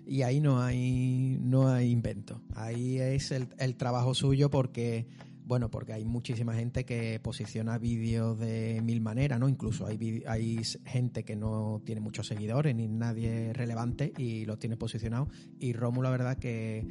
Y 0.07 0.23
ahí 0.23 0.41
no 0.41 0.63
hay, 0.63 1.37
no 1.41 1.69
hay 1.69 1.91
invento. 1.91 2.41
Ahí 2.55 2.99
es 2.99 3.33
el, 3.33 3.49
el 3.59 3.77
trabajo 3.77 4.15
suyo 4.15 4.51
porque 4.51 5.07
bueno, 5.47 5.71
porque 5.71 5.93
hay 5.93 6.05
muchísima 6.05 6.55
gente 6.55 6.85
que 6.85 7.21
posiciona 7.23 7.79
vídeos 7.79 8.37
de 8.37 8.81
mil 8.83 9.01
maneras, 9.01 9.39
¿no? 9.39 9.49
Incluso 9.49 9.87
hay, 9.87 10.25
hay 10.27 10.61
gente 10.85 11.25
que 11.25 11.37
no 11.37 11.81
tiene 11.85 12.01
muchos 12.01 12.27
seguidores 12.27 12.75
ni 12.75 12.89
nadie 12.89 13.53
relevante 13.53 14.13
y 14.19 14.45
los 14.45 14.59
tiene 14.59 14.77
posicionados. 14.77 15.29
Y 15.61 15.73
Romu, 15.73 16.03
la 16.03 16.11
verdad, 16.11 16.37
que, 16.37 16.85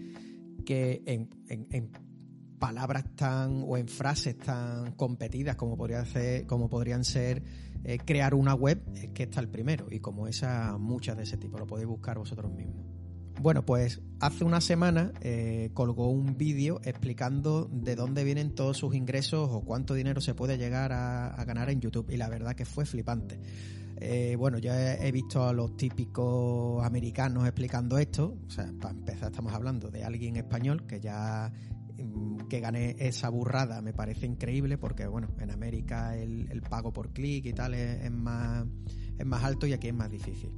que 0.66 1.04
en, 1.06 1.30
en, 1.50 1.92
palabras 2.58 3.04
tan 3.18 3.66
o 3.68 3.76
en 3.76 3.90
frases 3.90 4.38
tan 4.38 4.94
competidas 4.94 5.58
como, 5.58 5.76
podría 5.76 6.06
ser, 6.06 6.48
como 6.48 6.70
podrían 6.70 7.04
ser 7.04 7.44
eh, 7.84 7.98
crear 8.06 8.34
una 8.34 8.56
web, 8.56 8.82
es 8.96 9.10
que 9.10 9.24
está 9.24 9.42
el 9.42 9.50
primero. 9.50 9.88
Y 9.92 10.00
como 10.00 10.30
esa, 10.30 10.78
muchas 10.78 11.18
de 11.18 11.24
ese 11.24 11.36
tipo, 11.36 11.60
lo 11.60 11.68
podéis 11.68 11.90
buscar 11.90 12.18
vosotros 12.18 12.50
mismos. 12.54 12.95
Bueno, 13.46 13.64
pues 13.64 14.02
hace 14.22 14.44
una 14.44 14.60
semana 14.60 15.12
eh, 15.22 15.70
colgó 15.76 16.10
un 16.10 16.36
vídeo 16.36 16.82
explicando 16.84 17.70
de 17.72 17.96
dónde 17.96 18.24
vienen 18.24 18.56
todos 18.56 18.76
sus 18.76 18.96
ingresos 18.96 19.48
o 19.52 19.62
cuánto 19.62 19.94
dinero 19.94 20.20
se 20.20 20.34
puede 20.34 20.58
llegar 20.58 20.92
a, 20.92 21.46
ganar 21.46 21.70
en 21.70 21.80
YouTube. 21.80 22.10
Y 22.10 22.18
la 22.18 22.28
verdad 22.28 22.56
que 22.56 22.66
fue 22.66 22.88
flipante. 22.88 23.40
Eh, 23.98 24.36
bueno, 24.36 24.58
ya 24.58 24.96
he, 24.96 25.12
visto 25.12 25.48
a 25.48 25.54
los 25.54 25.78
típicos 25.78 26.84
americanos 26.84 27.46
explicando 27.46 28.00
esto. 28.00 28.36
O 28.48 28.50
sea, 28.50 28.68
para 28.82 28.96
empezar 28.96 29.30
estamos 29.30 29.54
hablando 29.54 29.92
de 29.92 30.04
alguien 30.04 30.38
español 30.38 30.88
que 30.88 31.00
ya 31.00 31.52
mm, 32.00 32.48
que 32.50 32.60
gane 32.62 32.96
esa 32.98 33.30
burrada 33.30 33.80
me 33.84 33.94
parece 33.94 34.26
increíble 34.26 34.80
porque 34.80 35.06
bueno, 35.06 35.28
en 35.40 35.52
América 35.52 36.18
el, 36.18 36.64
pago 36.68 36.92
por 36.92 37.14
clic 37.14 37.46
y 37.46 37.54
tal 37.54 37.76
es, 37.76 38.10
más, 38.10 38.66
es 39.20 39.26
más 39.28 39.44
alto 39.44 39.68
y 39.68 39.74
aquí 39.74 39.90
es 39.90 39.94
más 39.94 40.10
difícil. 40.10 40.50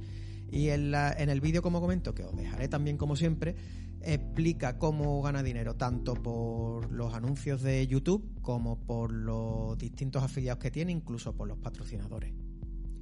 Y 0.50 0.68
en, 0.68 0.90
la, 0.90 1.12
en 1.12 1.28
el 1.28 1.40
vídeo, 1.40 1.62
como 1.62 1.80
comento, 1.80 2.14
que 2.14 2.24
os 2.24 2.36
dejaré 2.36 2.68
también 2.68 2.96
como 2.96 3.16
siempre, 3.16 3.54
explica 4.00 4.78
cómo 4.78 5.20
gana 5.22 5.42
dinero 5.42 5.74
tanto 5.76 6.14
por 6.14 6.90
los 6.90 7.14
anuncios 7.14 7.62
de 7.62 7.86
YouTube 7.86 8.40
como 8.40 8.80
por 8.80 9.12
los 9.12 9.76
distintos 9.76 10.22
afiliados 10.22 10.60
que 10.60 10.70
tiene, 10.70 10.92
incluso 10.92 11.34
por 11.34 11.48
los 11.48 11.58
patrocinadores. 11.58 12.32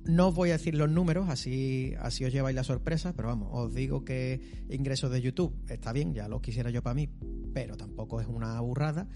No 0.04 0.28
os 0.28 0.34
voy 0.34 0.50
a 0.50 0.52
decir 0.52 0.76
los 0.76 0.88
números, 0.88 1.28
así, 1.28 1.94
así 1.98 2.24
os 2.24 2.32
lleváis 2.32 2.54
la 2.54 2.62
sorpresa, 2.62 3.12
pero 3.14 3.28
vamos, 3.28 3.48
os 3.52 3.74
digo 3.74 4.04
que 4.04 4.40
ingresos 4.70 5.10
de 5.10 5.20
YouTube 5.20 5.52
está 5.68 5.92
bien, 5.92 6.14
ya 6.14 6.28
lo 6.28 6.40
quisiera 6.40 6.70
yo 6.70 6.80
para 6.80 6.94
mí, 6.94 7.08
pero 7.52 7.76
tampoco 7.76 8.20
es 8.20 8.28
una 8.28 8.60
burrada. 8.60 9.08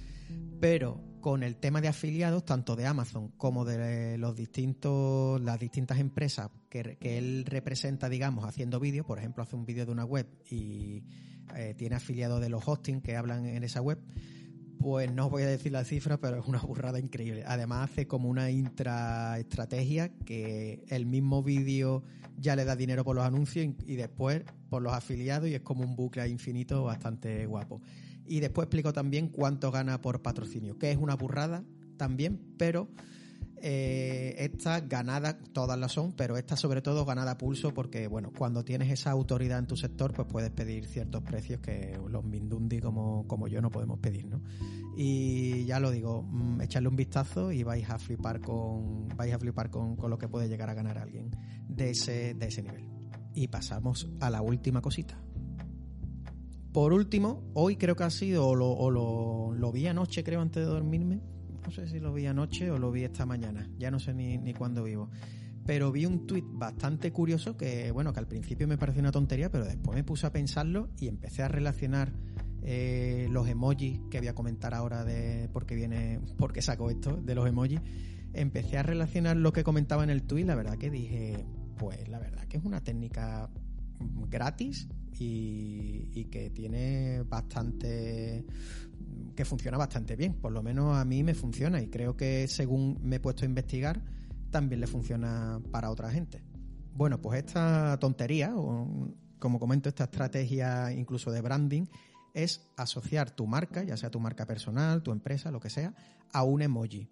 Pero 0.60 1.00
con 1.20 1.42
el 1.42 1.56
tema 1.56 1.80
de 1.80 1.88
afiliados, 1.88 2.44
tanto 2.44 2.76
de 2.76 2.86
Amazon 2.86 3.28
como 3.36 3.64
de 3.64 4.18
los 4.18 4.36
distintos, 4.36 5.40
las 5.40 5.58
distintas 5.58 5.98
empresas 5.98 6.50
que, 6.68 6.98
él 7.00 7.44
representa, 7.46 8.08
digamos, 8.08 8.44
haciendo 8.44 8.78
vídeos, 8.78 9.06
por 9.06 9.18
ejemplo, 9.18 9.42
hace 9.42 9.56
un 9.56 9.64
vídeo 9.64 9.86
de 9.86 9.92
una 9.92 10.04
web 10.04 10.26
y 10.50 11.02
eh, 11.56 11.74
tiene 11.76 11.96
afiliados 11.96 12.40
de 12.40 12.48
los 12.48 12.66
hosting 12.66 13.00
que 13.00 13.16
hablan 13.16 13.46
en 13.46 13.64
esa 13.64 13.80
web, 13.80 13.98
pues 14.78 15.12
no 15.12 15.26
os 15.26 15.30
voy 15.30 15.42
a 15.42 15.46
decir 15.46 15.72
la 15.72 15.84
cifra, 15.84 16.18
pero 16.18 16.38
es 16.38 16.46
una 16.46 16.60
burrada 16.60 16.98
increíble. 16.98 17.44
Además 17.46 17.90
hace 17.90 18.06
como 18.06 18.28
una 18.28 18.50
intraestrategia 18.50 20.10
que 20.24 20.84
el 20.88 21.06
mismo 21.06 21.42
vídeo 21.42 22.02
ya 22.38 22.56
le 22.56 22.64
da 22.64 22.76
dinero 22.76 23.04
por 23.04 23.16
los 23.16 23.24
anuncios 23.24 23.74
y 23.86 23.96
después 23.96 24.42
por 24.70 24.80
los 24.80 24.92
afiliados 24.92 25.48
y 25.48 25.54
es 25.54 25.60
como 25.60 25.84
un 25.84 25.96
bucle 25.96 26.26
infinito 26.28 26.84
bastante 26.84 27.44
guapo. 27.46 27.82
Y 28.26 28.40
después 28.40 28.66
explico 28.66 28.92
también 28.92 29.28
cuánto 29.28 29.70
gana 29.70 30.00
por 30.00 30.22
patrocinio, 30.22 30.78
que 30.78 30.90
es 30.90 30.96
una 30.96 31.16
burrada 31.16 31.64
también, 31.96 32.54
pero 32.56 32.88
eh, 33.62 34.36
estas 34.38 34.88
ganadas, 34.88 35.36
todas 35.52 35.78
las 35.78 35.92
son, 35.92 36.12
pero 36.12 36.38
esta 36.38 36.56
sobre 36.56 36.80
todo 36.80 37.04
ganada 37.04 37.32
a 37.32 37.38
pulso 37.38 37.74
porque, 37.74 38.06
bueno, 38.06 38.32
cuando 38.36 38.64
tienes 38.64 38.90
esa 38.90 39.10
autoridad 39.10 39.58
en 39.58 39.66
tu 39.66 39.76
sector, 39.76 40.14
pues 40.14 40.26
puedes 40.28 40.50
pedir 40.50 40.86
ciertos 40.86 41.22
precios 41.22 41.60
que 41.60 41.98
los 42.08 42.24
Mindundi 42.24 42.80
como, 42.80 43.26
como 43.26 43.48
yo 43.48 43.60
no 43.60 43.70
podemos 43.70 43.98
pedir, 43.98 44.26
¿no? 44.26 44.40
Y 44.96 45.66
ya 45.66 45.78
lo 45.78 45.90
digo, 45.90 46.22
mm, 46.22 46.62
echarle 46.62 46.88
un 46.88 46.96
vistazo 46.96 47.52
y 47.52 47.62
vais 47.62 47.88
a 47.90 47.98
flipar 47.98 48.40
con, 48.40 49.08
vais 49.08 49.34
a 49.34 49.38
flipar 49.38 49.68
con, 49.68 49.94
con 49.96 50.08
lo 50.08 50.16
que 50.16 50.28
puede 50.28 50.48
llegar 50.48 50.70
a 50.70 50.74
ganar 50.74 50.96
alguien 50.96 51.30
de 51.68 51.90
ese, 51.90 52.32
de 52.32 52.46
ese 52.46 52.62
nivel. 52.62 52.88
Y 53.34 53.48
pasamos 53.48 54.08
a 54.20 54.30
la 54.30 54.40
última 54.40 54.80
cosita. 54.80 55.20
Por 56.72 56.92
último, 56.92 57.42
hoy 57.54 57.76
creo 57.76 57.96
que 57.96 58.04
ha 58.04 58.10
sido, 58.10 58.46
o 58.46 58.54
lo, 58.54 59.52
lo, 59.52 59.72
vi 59.72 59.88
anoche, 59.88 60.22
creo, 60.22 60.40
antes 60.40 60.64
de 60.64 60.70
dormirme. 60.70 61.20
No 61.64 61.70
sé 61.70 61.88
si 61.88 61.98
lo 61.98 62.12
vi 62.12 62.26
anoche 62.26 62.70
o 62.70 62.78
lo 62.78 62.92
vi 62.92 63.04
esta 63.04 63.26
mañana. 63.26 63.68
Ya 63.78 63.90
no 63.90 63.98
sé 63.98 64.14
ni, 64.14 64.38
ni 64.38 64.54
cuándo 64.54 64.84
vivo. 64.84 65.10
Pero 65.66 65.90
vi 65.90 66.06
un 66.06 66.26
tuit 66.26 66.44
bastante 66.48 67.12
curioso 67.12 67.56
que, 67.56 67.90
bueno, 67.90 68.12
que 68.12 68.20
al 68.20 68.28
principio 68.28 68.68
me 68.68 68.78
pareció 68.78 69.00
una 69.00 69.12
tontería, 69.12 69.50
pero 69.50 69.64
después 69.64 69.96
me 69.96 70.04
puse 70.04 70.26
a 70.26 70.32
pensarlo 70.32 70.90
y 70.98 71.08
empecé 71.08 71.42
a 71.42 71.48
relacionar 71.48 72.12
eh, 72.62 73.26
los 73.30 73.48
emojis 73.48 74.00
que 74.10 74.18
voy 74.18 74.28
a 74.28 74.34
comentar 74.34 74.74
ahora 74.74 75.04
de 75.04 75.48
por 75.52 75.66
qué 75.66 75.74
viene, 75.74 76.20
por 76.38 76.52
qué 76.52 76.62
saco 76.62 76.88
esto 76.90 77.16
de 77.16 77.34
los 77.34 77.48
emojis. 77.48 77.80
Empecé 78.32 78.78
a 78.78 78.84
relacionar 78.84 79.36
lo 79.36 79.52
que 79.52 79.64
comentaba 79.64 80.04
en 80.04 80.10
el 80.10 80.22
tuit, 80.22 80.46
la 80.46 80.54
verdad 80.54 80.78
que 80.78 80.88
dije, 80.88 81.44
pues 81.78 82.08
la 82.08 82.20
verdad 82.20 82.44
que 82.46 82.58
es 82.58 82.64
una 82.64 82.80
técnica 82.80 83.50
gratis 84.28 84.88
y, 85.18 86.24
que 86.30 86.50
tiene 86.50 87.22
bastante 87.22 88.44
que 89.34 89.44
funciona 89.44 89.76
bastante 89.76 90.16
bien. 90.16 90.34
Por 90.34 90.52
lo 90.52 90.62
menos 90.62 90.96
a 90.96 91.04
mí 91.04 91.22
me 91.22 91.34
funciona 91.34 91.80
y 91.82 91.88
creo 91.88 92.16
que 92.16 92.46
según 92.48 92.98
me 93.02 93.16
he 93.16 93.20
puesto 93.20 93.44
a 93.44 93.46
investigar 93.46 94.02
también 94.50 94.80
le 94.80 94.86
funciona 94.86 95.60
para 95.70 95.90
otra 95.90 96.10
gente. 96.10 96.42
Bueno 96.94 97.20
pues 97.20 97.44
esta 97.44 97.98
tontería 97.98 98.52
como 99.38 99.58
comento 99.58 99.88
esta 99.88 100.04
estrategia 100.04 100.92
incluso 100.92 101.30
de 101.30 101.40
branding 101.40 101.84
es 102.34 102.70
asociar 102.76 103.30
tu 103.30 103.46
marca 103.46 103.82
ya 103.82 103.96
sea 103.96 104.10
tu 104.10 104.20
marca 104.20 104.46
personal 104.46 105.02
tu 105.02 105.10
empresa 105.10 105.50
lo 105.50 105.60
que 105.60 105.70
sea 105.70 105.94
a 106.32 106.42
un 106.44 106.62
emoji. 106.62 107.08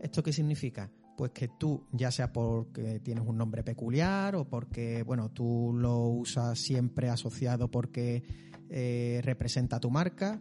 Esto 0.00 0.22
qué 0.22 0.32
significa 0.32 0.90
pues 1.20 1.32
que 1.32 1.48
tú, 1.48 1.84
ya 1.92 2.10
sea 2.10 2.32
porque 2.32 2.98
tienes 3.00 3.24
un 3.26 3.36
nombre 3.36 3.62
peculiar 3.62 4.34
o 4.36 4.48
porque, 4.48 5.02
bueno, 5.02 5.30
tú 5.30 5.70
lo 5.74 6.06
usas 6.06 6.58
siempre 6.58 7.10
asociado 7.10 7.70
porque 7.70 8.22
eh, 8.70 9.20
representa 9.22 9.80
tu 9.80 9.90
marca, 9.90 10.40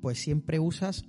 pues 0.00 0.20
siempre 0.20 0.60
usas 0.60 1.04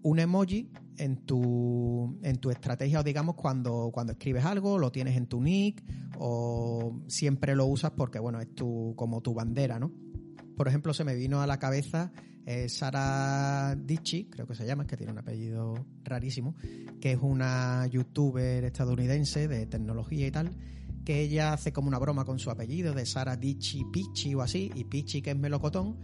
un 0.00 0.20
emoji 0.20 0.70
en 0.96 1.18
tu, 1.26 2.18
en 2.22 2.38
tu 2.38 2.50
estrategia 2.50 3.00
o 3.00 3.02
digamos 3.02 3.34
cuando, 3.34 3.90
cuando 3.92 4.14
escribes 4.14 4.46
algo, 4.46 4.78
lo 4.78 4.90
tienes 4.90 5.18
en 5.18 5.26
tu 5.26 5.42
nick 5.42 5.84
o 6.18 6.98
siempre 7.08 7.54
lo 7.54 7.66
usas 7.66 7.90
porque, 7.90 8.20
bueno, 8.20 8.40
es 8.40 8.54
tu, 8.54 8.94
como 8.96 9.20
tu 9.20 9.34
bandera, 9.34 9.78
¿no? 9.78 9.92
Por 10.62 10.68
ejemplo, 10.68 10.94
se 10.94 11.02
me 11.02 11.16
vino 11.16 11.42
a 11.42 11.46
la 11.48 11.58
cabeza 11.58 12.12
eh, 12.46 12.68
Sara 12.68 13.74
Dichi, 13.74 14.26
creo 14.30 14.46
que 14.46 14.54
se 14.54 14.64
llama, 14.64 14.86
que 14.86 14.96
tiene 14.96 15.10
un 15.10 15.18
apellido 15.18 15.74
rarísimo, 16.04 16.54
que 17.00 17.10
es 17.10 17.18
una 17.20 17.84
youtuber 17.88 18.62
estadounidense 18.62 19.48
de 19.48 19.66
tecnología 19.66 20.24
y 20.24 20.30
tal, 20.30 20.56
que 21.04 21.20
ella 21.20 21.52
hace 21.52 21.72
como 21.72 21.88
una 21.88 21.98
broma 21.98 22.24
con 22.24 22.38
su 22.38 22.48
apellido 22.48 22.94
de 22.94 23.06
Sara 23.06 23.34
Dichi 23.34 23.82
Pichi 23.92 24.36
o 24.36 24.40
así, 24.40 24.70
y 24.76 24.84
Pichi 24.84 25.20
que 25.20 25.32
es 25.32 25.36
melocotón, 25.36 25.98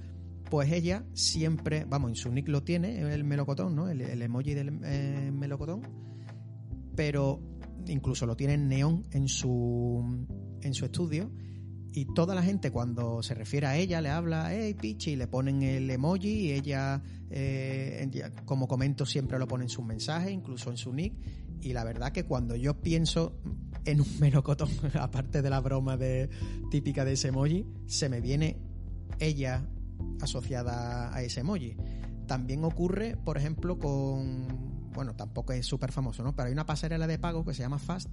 pues 0.51 0.73
ella 0.73 1.05
siempre, 1.13 1.85
vamos, 1.85 2.11
en 2.11 2.17
su 2.17 2.33
nick 2.33 2.49
lo 2.49 2.65
tiene, 2.65 2.99
el 3.15 3.23
melocotón, 3.23 3.77
¿no? 3.77 3.89
El, 3.89 4.01
emoji 4.21 4.55
del 4.55 4.81
eh, 4.83 5.31
melocotón, 5.33 5.83
pero 6.97 7.41
incluso 7.87 8.27
lo 8.27 8.35
tiene 8.35 8.55
en 8.55 8.67
neón 8.67 9.05
en 9.13 9.29
su, 9.29 10.27
en 10.63 10.75
su 10.75 10.85
estudio 10.85 11.31
y 11.93 12.05
toda 12.05 12.35
la 12.35 12.43
gente 12.43 12.71
cuando 12.71 13.23
se 13.23 13.35
refiere 13.35 13.67
a 13.67 13.77
ella 13.77 14.01
le 14.01 14.11
habla, 14.11 14.53
hey 14.53 14.75
Pichi, 14.75 15.17
le 15.17 15.27
ponen 15.27 15.63
el 15.63 15.91
emoji 15.91 16.29
y 16.29 16.53
ella, 16.53 17.03
eh, 17.31 18.09
como 18.45 18.69
comento, 18.69 19.07
siempre 19.07 19.39
lo 19.39 19.49
pone 19.49 19.65
en 19.65 19.71
sus 19.71 19.85
mensajes, 19.85 20.31
incluso 20.31 20.71
en 20.71 20.77
su 20.77 20.93
nick. 20.93 21.15
Y 21.61 21.73
la 21.73 21.85
verdad 21.85 22.13
que 22.13 22.25
cuando 22.25 22.55
yo 22.55 22.81
pienso 22.81 23.41
en 23.85 24.01
un 24.01 24.21
melocotón, 24.21 24.69
aparte 25.01 25.43
de 25.43 25.51
la 25.51 25.61
broma 25.61 25.97
de, 25.97 26.29
típica 26.71 27.05
de 27.05 27.13
ese 27.15 27.29
emoji, 27.29 27.67
se 27.87 28.09
me 28.09 28.21
viene 28.21 28.59
ella 29.19 29.67
asociada 30.21 31.15
a 31.15 31.23
ese 31.23 31.41
emoji. 31.41 31.77
También 32.27 32.65
ocurre, 32.65 33.17
por 33.17 33.39
ejemplo, 33.39 33.79
con, 33.79 34.91
bueno, 34.93 35.17
tampoco 35.17 35.55
es 35.55 35.65
súper 35.65 35.91
famoso, 35.91 36.23
¿no? 36.23 36.37
Pero 36.37 36.49
hay 36.49 36.53
una 36.53 36.67
pasarela 36.67 37.07
de 37.07 37.19
pago 37.19 37.45
que 37.45 37.55
se 37.55 37.63
llama 37.63 37.79
Fast, 37.79 38.11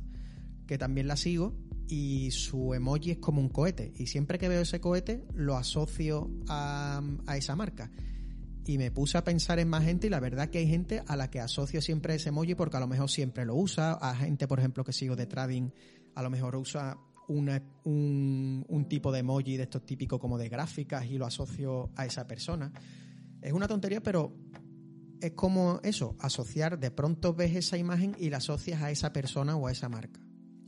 que 0.66 0.78
también 0.78 1.08
la 1.08 1.18
sigo 1.18 1.54
y 1.88 2.32
su 2.32 2.74
emoji 2.74 3.12
es 3.12 3.18
como 3.18 3.42
un 3.42 3.50
cohete. 3.50 3.94
Y 3.96 4.08
siempre 4.08 4.38
que 4.38 4.50
veo 4.50 4.62
ese 4.62 4.80
cohete 4.80 5.26
lo 5.34 5.56
asocio 5.56 6.30
a, 6.48 7.02
esa 7.36 7.56
marca. 7.56 7.92
Y 8.66 8.78
me 8.78 8.90
puse 8.90 9.18
a 9.18 9.24
pensar 9.24 9.60
en 9.60 9.70
más 9.70 9.84
gente 9.84 10.08
y 10.08 10.10
la 10.10 10.20
verdad 10.20 10.50
que 10.50 10.58
hay 10.58 10.68
gente 10.68 11.04
a 11.08 11.16
la 11.16 11.30
que 11.30 11.40
asocio 11.40 11.82
siempre 11.82 12.16
ese 12.16 12.30
emoji 12.30 12.56
porque 12.56 12.78
a 12.78 12.80
lo 12.80 12.88
mejor 12.88 13.10
siempre 13.10 13.46
lo 13.46 13.56
usa. 13.56 13.94
A 13.94 14.16
gente, 14.16 14.48
por 14.48 14.60
ejemplo, 14.60 14.84
que 14.84 14.94
sigo 14.94 15.16
de 15.16 15.28
trading, 15.28 15.70
a 16.16 16.24
lo 16.24 16.30
mejor 16.32 16.56
usa 16.56 16.98
un, 17.28 18.66
un 18.68 18.86
tipo 18.90 19.12
de 19.12 19.20
emoji 19.20 19.58
de 19.58 19.64
estos 19.64 19.86
típicos 19.86 20.20
como 20.20 20.38
de 20.38 20.50
gráficas 20.50 21.06
y 21.06 21.18
lo 21.18 21.26
asocio 21.26 21.92
a 21.96 22.06
esa 22.06 22.26
persona. 22.26 22.72
Es 23.42 23.54
una 23.54 23.68
tontería, 23.68 24.02
pero 24.02 24.34
es 25.22 25.34
como 25.34 25.80
eso, 25.84 26.16
asociar, 26.20 26.80
de 26.80 26.90
pronto 26.90 27.36
ves 27.36 27.56
esa 27.56 27.78
imagen 27.78 28.16
y 28.20 28.32
la 28.32 28.38
asocias 28.38 28.82
a 28.82 28.90
esa 28.90 29.14
persona 29.14 29.56
o 29.56 29.68
a 29.68 29.72
esa 29.72 29.90
marca. 29.90 30.25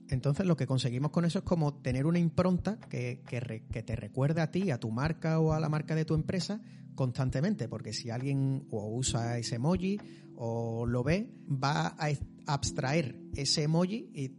Entonces 0.10 0.46
lo 0.46 0.56
que 0.56 0.68
conseguimos 0.68 1.12
con 1.12 1.26
eso 1.26 1.40
es 1.40 1.46
como 1.46 1.74
tener 1.76 2.06
una 2.06 2.20
impronta 2.20 2.80
que, 2.80 3.22
que, 3.28 3.84
te 3.84 3.96
recuerde 3.96 4.42
a 4.42 4.52
ti, 4.52 4.72
a 4.72 4.80
tu 4.80 4.92
marca 4.92 5.40
o 5.40 5.54
a 5.54 5.60
la 5.60 5.70
marca 5.70 5.96
de 5.96 6.06
tu 6.06 6.16
empresa 6.16 6.62
constantemente, 6.96 7.68
porque 7.68 7.94
si 7.94 8.10
alguien 8.10 8.68
o 8.72 8.90
usa 8.96 9.38
ese 9.38 9.56
emoji 9.56 10.00
o 10.36 10.86
lo 10.86 11.04
ve, 11.04 11.30
va 11.48 11.96
a 11.98 12.10
abstraer 12.46 13.20
ese 13.36 13.64
emoji 13.64 14.10
y 14.14 14.32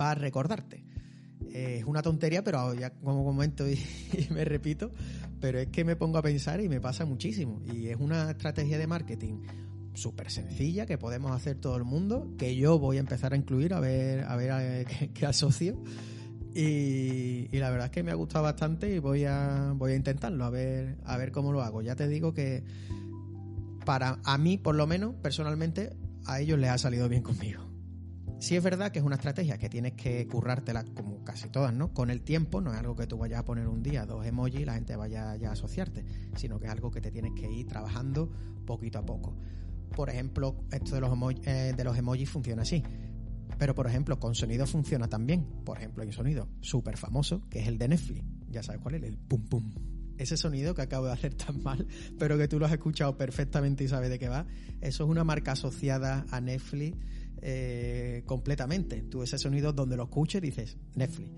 va 0.00 0.10
a 0.10 0.14
recordarte. 0.14 0.84
es 1.52 1.84
una 1.84 2.02
tontería, 2.02 2.44
pero 2.44 2.74
ya 2.74 2.90
como 2.90 3.24
comento 3.24 3.68
y, 3.68 3.78
me 4.30 4.44
repito, 4.44 4.92
pero 5.40 5.58
es 5.58 5.68
que 5.68 5.84
me 5.84 5.96
pongo 5.96 6.18
a 6.18 6.22
pensar 6.22 6.60
y 6.60 6.68
me 6.68 6.80
pasa 6.80 7.04
muchísimo. 7.04 7.62
Y 7.64 7.88
es 7.88 7.96
una 7.98 8.30
estrategia 8.30 8.78
de 8.78 8.86
marketing 8.86 9.40
súper 9.94 10.30
sencilla 10.30 10.86
que 10.86 10.98
podemos 10.98 11.32
hacer 11.32 11.56
todo 11.56 11.76
el 11.76 11.84
mundo, 11.84 12.34
que 12.38 12.56
yo 12.56 12.78
voy 12.78 12.98
a 12.98 13.00
empezar 13.00 13.32
a 13.32 13.36
incluir 13.36 13.74
a 13.74 13.80
ver, 13.80 14.24
a 14.24 14.36
ver 14.36 14.50
a, 14.50 14.84
qué, 15.14 15.26
asocio. 15.26 15.82
Y, 16.54 17.48
la 17.58 17.70
verdad 17.70 17.86
es 17.86 17.90
que 17.90 18.02
me 18.02 18.12
ha 18.12 18.14
gustado 18.14 18.44
bastante 18.44 18.94
y 18.94 18.98
voy 18.98 19.24
a, 19.24 19.72
voy 19.74 19.92
a 19.92 19.96
intentarlo, 19.96 20.44
a 20.44 20.50
ver, 20.50 20.98
a 21.04 21.16
ver 21.16 21.32
cómo 21.32 21.52
lo 21.52 21.62
hago. 21.62 21.82
Ya 21.82 21.96
te 21.96 22.06
digo 22.06 22.32
que 22.32 22.64
para 23.84 24.20
a 24.24 24.38
mí, 24.38 24.58
por 24.58 24.74
lo 24.74 24.86
menos, 24.86 25.14
personalmente, 25.16 25.96
a 26.26 26.40
ellos 26.40 26.58
les 26.58 26.70
ha 26.70 26.78
salido 26.78 27.08
bien 27.08 27.22
conmigo. 27.22 27.74
Sí 28.38 28.56
es 28.56 28.62
verdad 28.62 28.92
que 28.92 28.98
es 28.98 29.04
una 29.04 29.16
estrategia 29.16 29.58
que 29.58 29.70
tienes 29.70 29.94
que 29.94 30.26
currártela 30.26 30.84
como 30.94 31.24
casi 31.24 31.48
todas, 31.48 31.72
¿no? 31.72 31.94
Con 31.94 32.10
el 32.10 32.22
tiempo, 32.22 32.60
no 32.60 32.72
es 32.72 32.78
algo 32.78 32.94
que 32.94 33.06
tú 33.06 33.16
vayas 33.16 33.40
a 33.40 33.44
poner 33.44 33.68
un 33.68 33.82
día, 33.82 34.04
dos 34.04 34.26
emojis 34.26 34.60
y 34.60 34.64
la 34.64 34.74
gente 34.74 34.96
vaya 34.96 35.34
ya 35.36 35.50
a 35.50 35.52
asociarte, 35.52 36.04
sino 36.36 36.58
que 36.58 36.66
es 36.66 36.72
algo 36.72 36.90
que 36.90 37.00
te 37.00 37.10
tienes 37.10 37.32
que 37.32 37.50
ir 37.50 37.66
trabajando 37.66 38.30
poquito 38.66 38.98
a 38.98 39.06
poco. 39.06 39.34
Por 39.94 40.10
ejemplo, 40.10 40.64
esto 40.70 40.94
de 40.94 41.00
los, 41.00 41.10
eh, 41.44 41.72
de 41.76 41.84
los 41.84 41.96
emojis 41.96 42.28
funciona 42.28 42.62
así. 42.62 42.82
Pero, 43.58 43.74
por 43.74 43.86
ejemplo, 43.86 44.18
con 44.18 44.34
sonido 44.34 44.66
funciona 44.66 45.08
también. 45.08 45.44
Por 45.64 45.78
ejemplo, 45.78 46.02
hay 46.02 46.08
un 46.08 46.14
sonido 46.14 46.48
súper 46.60 46.96
famoso 46.96 47.48
que 47.48 47.60
es 47.60 47.68
el 47.68 47.78
de 47.78 47.88
Netflix. 47.88 48.24
Ya 48.48 48.62
sabes 48.62 48.80
cuál 48.80 48.96
es, 48.96 49.02
el 49.04 49.16
pum 49.16 49.44
pum. 49.46 49.72
Ese 50.18 50.36
sonido 50.36 50.74
que 50.74 50.82
acabo 50.82 51.06
de 51.06 51.12
hacer 51.12 51.34
tan 51.34 51.62
mal, 51.62 51.86
pero 52.18 52.38
que 52.38 52.48
tú 52.48 52.58
lo 52.58 52.66
has 52.66 52.72
escuchado 52.72 53.16
perfectamente 53.16 53.84
y 53.84 53.88
sabes 53.88 54.10
de 54.10 54.18
qué 54.18 54.28
va. 54.28 54.46
Eso 54.80 55.04
es 55.04 55.10
una 55.10 55.24
marca 55.24 55.52
asociada 55.52 56.24
a 56.30 56.40
Netflix 56.40 56.96
eh, 57.42 58.22
completamente. 58.26 59.02
Tú 59.02 59.22
ese 59.22 59.38
sonido 59.38 59.72
donde 59.72 59.96
lo 59.96 60.04
escuches 60.04 60.40
dices 60.40 60.76
Netflix 60.94 61.30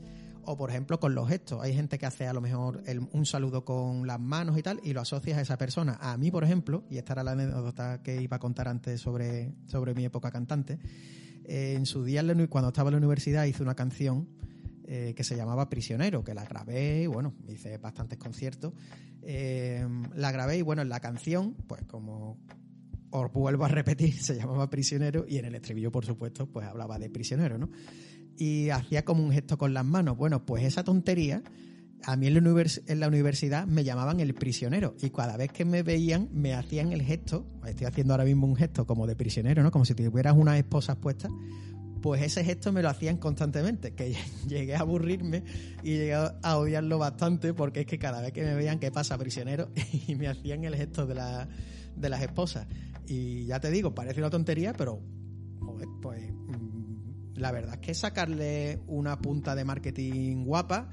o 0.46 0.56
por 0.56 0.70
ejemplo 0.70 0.98
con 0.98 1.14
los 1.14 1.28
gestos. 1.28 1.60
Hay 1.62 1.74
gente 1.74 1.98
que 1.98 2.06
hace 2.06 2.26
a 2.26 2.32
lo 2.32 2.40
mejor 2.40 2.82
un 3.12 3.26
saludo 3.26 3.64
con 3.64 4.06
las 4.06 4.20
manos 4.20 4.56
y 4.58 4.62
tal 4.62 4.80
y 4.82 4.92
lo 4.92 5.00
asocias 5.00 5.38
a 5.38 5.40
esa 5.42 5.58
persona. 5.58 5.98
A 6.00 6.16
mí, 6.16 6.30
por 6.30 6.44
ejemplo, 6.44 6.84
y 6.88 6.98
esta 6.98 7.14
era 7.14 7.24
la 7.24 7.32
anécdota 7.32 8.02
que 8.02 8.20
iba 8.22 8.36
a 8.36 8.40
contar 8.40 8.68
antes 8.68 9.00
sobre, 9.00 9.52
sobre 9.66 9.94
mi 9.94 10.04
época 10.04 10.30
cantante, 10.30 10.78
eh, 11.44 11.74
en 11.76 11.86
su 11.86 12.04
día 12.04 12.22
cuando 12.48 12.68
estaba 12.68 12.88
en 12.88 12.94
la 12.94 12.98
universidad 12.98 13.44
hice 13.44 13.62
una 13.62 13.74
canción 13.74 14.28
eh, 14.88 15.14
que 15.16 15.24
se 15.24 15.36
llamaba 15.36 15.68
Prisionero, 15.68 16.22
que 16.22 16.34
la 16.34 16.44
grabé 16.44 17.02
y 17.02 17.06
bueno, 17.06 17.34
hice 17.48 17.76
bastantes 17.78 18.18
conciertos. 18.18 18.72
Eh, 19.22 19.84
la 20.14 20.30
grabé 20.30 20.58
y 20.58 20.62
bueno, 20.62 20.82
en 20.82 20.88
la 20.88 21.00
canción, 21.00 21.54
pues 21.66 21.82
como 21.84 22.38
os 23.10 23.32
vuelvo 23.32 23.64
a 23.64 23.68
repetir, 23.68 24.14
se 24.22 24.36
llamaba 24.36 24.70
Prisionero 24.70 25.24
y 25.28 25.38
en 25.38 25.46
el 25.46 25.54
estribillo, 25.54 25.90
por 25.90 26.04
supuesto, 26.04 26.46
pues 26.46 26.66
hablaba 26.66 26.98
de 26.98 27.10
prisionero, 27.10 27.58
¿no? 27.58 27.70
Y 28.38 28.70
hacía 28.70 29.04
como 29.04 29.22
un 29.22 29.32
gesto 29.32 29.58
con 29.58 29.74
las 29.74 29.84
manos. 29.84 30.16
Bueno, 30.16 30.44
pues 30.44 30.64
esa 30.64 30.84
tontería, 30.84 31.42
a 32.04 32.16
mí 32.16 32.26
en 32.26 32.34
la, 33.00 33.08
universidad 33.08 33.66
me 33.66 33.84
llamaban 33.84 34.20
el 34.20 34.34
prisionero 34.34 34.94
y 35.00 35.10
cada 35.10 35.36
vez 35.36 35.52
que 35.52 35.64
me 35.64 35.82
veían 35.82 36.28
me 36.32 36.54
hacían 36.54 36.92
el 36.92 37.02
gesto, 37.02 37.46
estoy 37.66 37.86
haciendo 37.86 38.14
ahora 38.14 38.24
mismo 38.24 38.46
un 38.46 38.56
gesto 38.56 38.86
como 38.86 39.06
de 39.06 39.16
prisionero, 39.16 39.62
¿no? 39.62 39.70
Como 39.70 39.84
si 39.84 39.94
tuvieras 39.94 40.34
unas 40.36 40.58
esposas 40.58 40.96
puestas. 40.96 41.30
Pues 42.02 42.22
ese 42.22 42.44
gesto 42.44 42.72
me 42.72 42.82
lo 42.82 42.90
hacían 42.90 43.16
constantemente, 43.16 43.94
que 43.94 44.14
llegué 44.46 44.76
a 44.76 44.80
aburrirme 44.80 45.42
y 45.82 45.92
llegué 45.92 46.14
a 46.14 46.56
odiarlo 46.56 46.98
bastante 46.98 47.54
porque 47.54 47.80
es 47.80 47.86
que 47.86 47.98
cada 47.98 48.20
vez 48.20 48.32
que 48.32 48.42
me 48.42 48.54
veían, 48.54 48.78
¿qué 48.78 48.90
pasa, 48.90 49.18
prisionero? 49.18 49.70
Y 50.06 50.14
me 50.14 50.28
hacían 50.28 50.64
el 50.64 50.76
gesto 50.76 51.06
de, 51.06 51.14
la, 51.14 51.48
de 51.96 52.08
las 52.08 52.22
esposas. 52.22 52.66
Y 53.08 53.46
ya 53.46 53.60
te 53.60 53.70
digo, 53.70 53.94
parece 53.94 54.20
una 54.20 54.30
tontería, 54.30 54.72
pero 54.72 55.00
pues 56.00 56.22
la 57.36 57.52
verdad 57.52 57.74
es 57.74 57.80
que 57.80 57.94
sacarle 57.94 58.80
una 58.86 59.18
punta 59.18 59.54
de 59.54 59.64
marketing 59.64 60.44
guapa, 60.44 60.88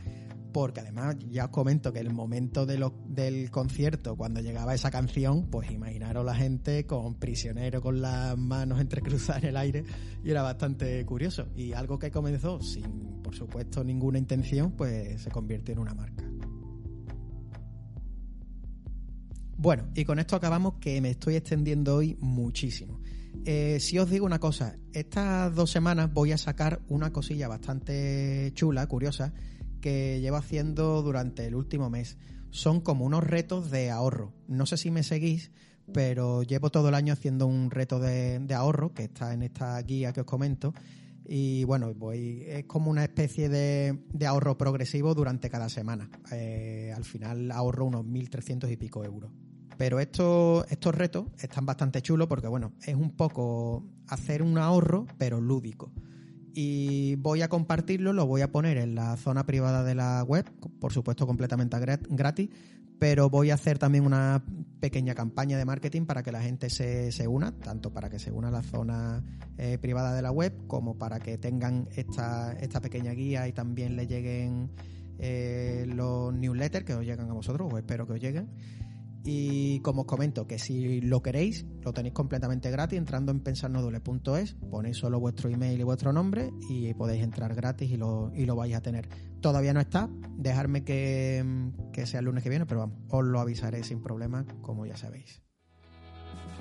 porque 0.52 0.82
además 0.82 1.18
ya 1.32 1.46
os 1.46 1.52
comento 1.52 1.92
que 1.92 2.00
el 2.00 2.14
momento 2.14 2.66
de 2.66 2.92
del 3.08 3.50
concierto, 3.50 4.16
cuando 4.16 4.40
llegaba 4.40 4.76
esa 4.76 4.92
canción, 4.92 5.50
pues 5.50 5.72
imaginaros 5.72 6.24
la 6.24 6.36
gente 6.36 6.86
con 6.86 7.16
prisionero, 7.16 7.82
con 7.82 8.02
las 8.02 8.38
manos 8.38 8.80
entrecruzadas 8.80 9.44
en 9.44 9.50
el 9.50 9.58
aire, 9.58 9.84
y 10.24 10.30
era 10.30 10.44
bastante 10.44 11.04
curioso. 11.06 11.48
Y 11.56 11.74
algo 11.74 11.98
que 11.98 12.12
comenzó 12.12 12.62
sin, 12.62 13.22
por 13.24 13.36
supuesto, 13.36 13.84
ninguna 13.84 14.20
intención, 14.20 14.74
pues 14.74 15.22
se 15.22 15.32
convierte 15.32 15.72
en 15.72 15.80
una 15.80 15.96
marca. 15.96 16.33
Bueno, 19.64 19.88
y 19.96 20.04
con 20.04 20.20
esto 20.20 20.36
acabamos 20.36 20.74
que 20.82 21.00
me 21.00 21.12
estoy 21.12 21.38
extendiendo 21.38 21.96
hoy 21.96 22.18
muchísimo. 22.20 23.00
Eh, 23.46 23.78
si 23.80 23.98
os 23.98 24.10
digo 24.10 24.26
una 24.26 24.38
cosa, 24.38 24.76
estas 24.92 25.56
dos 25.56 25.72
semanas 25.72 26.12
voy 26.12 26.34
a 26.34 26.38
sacar 26.38 26.82
una 26.90 27.14
cosilla 27.14 27.48
bastante 27.48 28.52
chula, 28.56 28.86
curiosa, 28.88 29.34
que 29.80 30.20
llevo 30.20 30.36
haciendo 30.36 31.02
durante 31.02 31.46
el 31.46 31.56
último 31.56 31.90
mes. 31.90 32.18
Son 32.50 32.82
como 32.82 33.06
unos 33.06 33.24
retos 33.24 33.72
de 33.72 33.90
ahorro. 33.90 34.34
No 34.50 34.66
sé 34.66 34.76
si 34.76 34.92
me 34.92 35.02
seguís, 35.02 35.50
pero 35.94 36.44
llevo 36.44 36.70
todo 36.70 36.90
el 36.90 36.96
año 36.96 37.14
haciendo 37.14 37.48
un 37.48 37.72
reto 37.72 38.02
de, 38.02 38.46
ahorro 38.54 38.94
que 38.94 39.06
está 39.06 39.34
en 39.34 39.44
esta 39.44 39.82
guía 39.82 40.12
que 40.12 40.20
os 40.20 40.28
comento. 40.28 40.74
Y 41.26 41.64
bueno, 41.64 41.94
voy, 41.94 42.44
es 42.48 42.66
como 42.66 42.92
una 42.92 43.06
especie 43.06 43.48
de, 43.48 43.98
ahorro 44.28 44.58
progresivo 44.58 45.16
durante 45.16 45.50
cada 45.50 45.70
semana. 45.70 46.10
Eh, 46.34 46.92
al 46.94 47.06
final 47.06 47.50
ahorro 47.50 47.86
unos 47.86 48.04
1.300 48.04 48.70
y 48.70 48.76
pico 48.76 49.06
euros. 49.06 49.32
Pero 49.84 50.00
estos, 50.00 50.66
estos 50.72 50.96
retos 50.96 51.26
están 51.42 51.66
bastante 51.66 52.02
chulos 52.02 52.30
porque, 52.30 52.48
bueno, 52.48 52.72
es 52.84 52.96
un 52.96 53.18
poco 53.18 53.84
hacer 54.08 54.42
un 54.42 54.58
ahorro, 54.58 55.06
pero 55.18 55.42
lúdico. 55.42 55.92
Y 56.54 57.16
voy 57.16 57.42
a 57.42 57.50
compartirlo, 57.50 58.14
lo 58.14 58.26
voy 58.26 58.44
a 58.44 58.50
poner 58.50 58.78
en 58.78 58.96
la 58.96 59.18
zona 59.18 59.46
privada 59.46 59.84
de 59.84 59.94
la 59.94 60.24
web, 60.24 60.50
por 60.80 60.94
supuesto 60.94 61.28
completamente 61.28 61.78
gratis, 62.08 62.50
pero 62.98 63.30
voy 63.30 63.50
a 63.50 63.56
hacer 63.56 63.78
también 63.78 64.06
una 64.06 64.46
pequeña 64.80 65.16
campaña 65.16 65.58
de 65.58 65.66
marketing 65.66 66.06
para 66.06 66.24
que 66.24 66.32
la 66.32 66.42
gente 66.42 66.70
se, 66.70 67.12
se 67.12 67.28
una, 67.28 67.52
tanto 67.52 67.92
para 67.92 68.10
que 68.10 68.20
se 68.20 68.32
una 68.32 68.48
a 68.48 68.52
la 68.52 68.62
zona 68.62 69.22
eh, 69.58 69.78
privada 69.80 70.16
de 70.16 70.22
la 70.22 70.32
web 70.32 70.66
como 70.66 70.98
para 70.98 71.20
que 71.20 71.38
tengan 71.38 71.90
esta, 71.94 72.54
esta 72.54 72.80
pequeña 72.80 73.12
guía 73.12 73.50
y 73.50 73.52
también 73.52 73.98
le 73.98 74.08
lleguen 74.08 74.72
eh, 75.20 75.84
los 75.90 76.34
newsletters 76.34 76.86
que 76.86 76.94
os 76.94 77.04
llegan 77.04 77.30
a 77.30 77.34
vosotros, 77.34 77.70
o 77.70 77.78
espero 77.78 78.08
que 78.08 78.14
os 78.14 78.22
lleguen. 78.22 78.48
Y 79.26 79.80
como 79.80 80.02
os 80.02 80.08
comento, 80.08 80.48
que 80.48 80.60
si 80.60 81.00
lo 81.00 81.22
queréis, 81.22 81.66
lo 81.82 81.94
tenéis 81.94 82.14
completamente 82.14 82.70
gratis 82.70 83.00
entrando 83.00 83.32
en 83.32 83.40
pensarnodule.es, 83.40 84.56
ponéis 84.70 84.98
solo 84.98 85.20
vuestro 85.20 85.50
email 85.50 85.80
y 85.80 85.84
vuestro 85.84 86.12
nombre 86.12 86.52
y 86.70 86.94
podéis 86.94 87.24
entrar 87.24 87.56
gratis 87.56 87.90
y 87.90 87.98
lo, 87.98 88.32
y 88.36 88.46
lo 88.46 88.56
vais 88.56 88.76
a 88.76 88.82
tener. 88.82 89.08
Todavía 89.40 89.74
no 89.74 89.80
está, 89.80 90.10
dejarme 90.38 90.84
que, 90.84 91.72
que 91.94 92.06
sea 92.06 92.20
el 92.20 92.26
lunes 92.26 92.44
que 92.44 92.50
viene, 92.50 92.66
pero 92.66 92.82
vamos, 92.82 93.00
os 93.10 93.24
lo 93.24 93.40
avisaré 93.40 93.84
sin 93.84 94.02
problema, 94.02 94.46
como 94.62 94.86
ya 94.86 94.98
sabéis. 94.98 95.42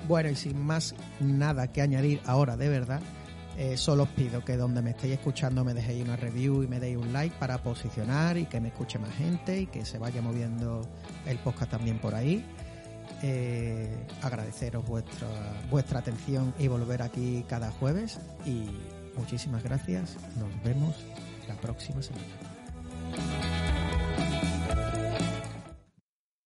Bueno, 0.07 0.29
y 0.29 0.35
sin 0.35 0.57
más 0.65 0.95
nada 1.19 1.71
que 1.71 1.81
añadir 1.81 2.21
ahora 2.25 2.57
de 2.57 2.69
verdad, 2.69 3.01
eh, 3.57 3.77
solo 3.77 4.03
os 4.03 4.09
pido 4.09 4.43
que 4.43 4.57
donde 4.57 4.81
me 4.81 4.91
estéis 4.91 5.13
escuchando 5.13 5.63
me 5.63 5.73
dejéis 5.73 6.03
una 6.03 6.15
review 6.15 6.63
y 6.63 6.67
me 6.67 6.79
deis 6.79 6.97
un 6.97 7.13
like 7.13 7.35
para 7.37 7.61
posicionar 7.61 8.37
y 8.37 8.45
que 8.45 8.59
me 8.59 8.69
escuche 8.69 8.97
más 8.97 9.13
gente 9.15 9.61
y 9.61 9.65
que 9.67 9.85
se 9.85 9.99
vaya 9.99 10.21
moviendo 10.21 10.81
el 11.25 11.37
podcast 11.39 11.71
también 11.71 11.99
por 11.99 12.15
ahí. 12.15 12.43
Eh, 13.21 14.05
agradeceros 14.21 14.85
vuestra, 14.85 15.27
vuestra 15.69 15.99
atención 15.99 16.53
y 16.59 16.67
volver 16.67 17.01
aquí 17.01 17.45
cada 17.47 17.71
jueves 17.71 18.19
y 18.45 18.65
muchísimas 19.15 19.63
gracias. 19.63 20.17
Nos 20.37 20.63
vemos 20.63 20.95
la 21.47 21.55
próxima 21.55 22.01
semana. 22.01 23.52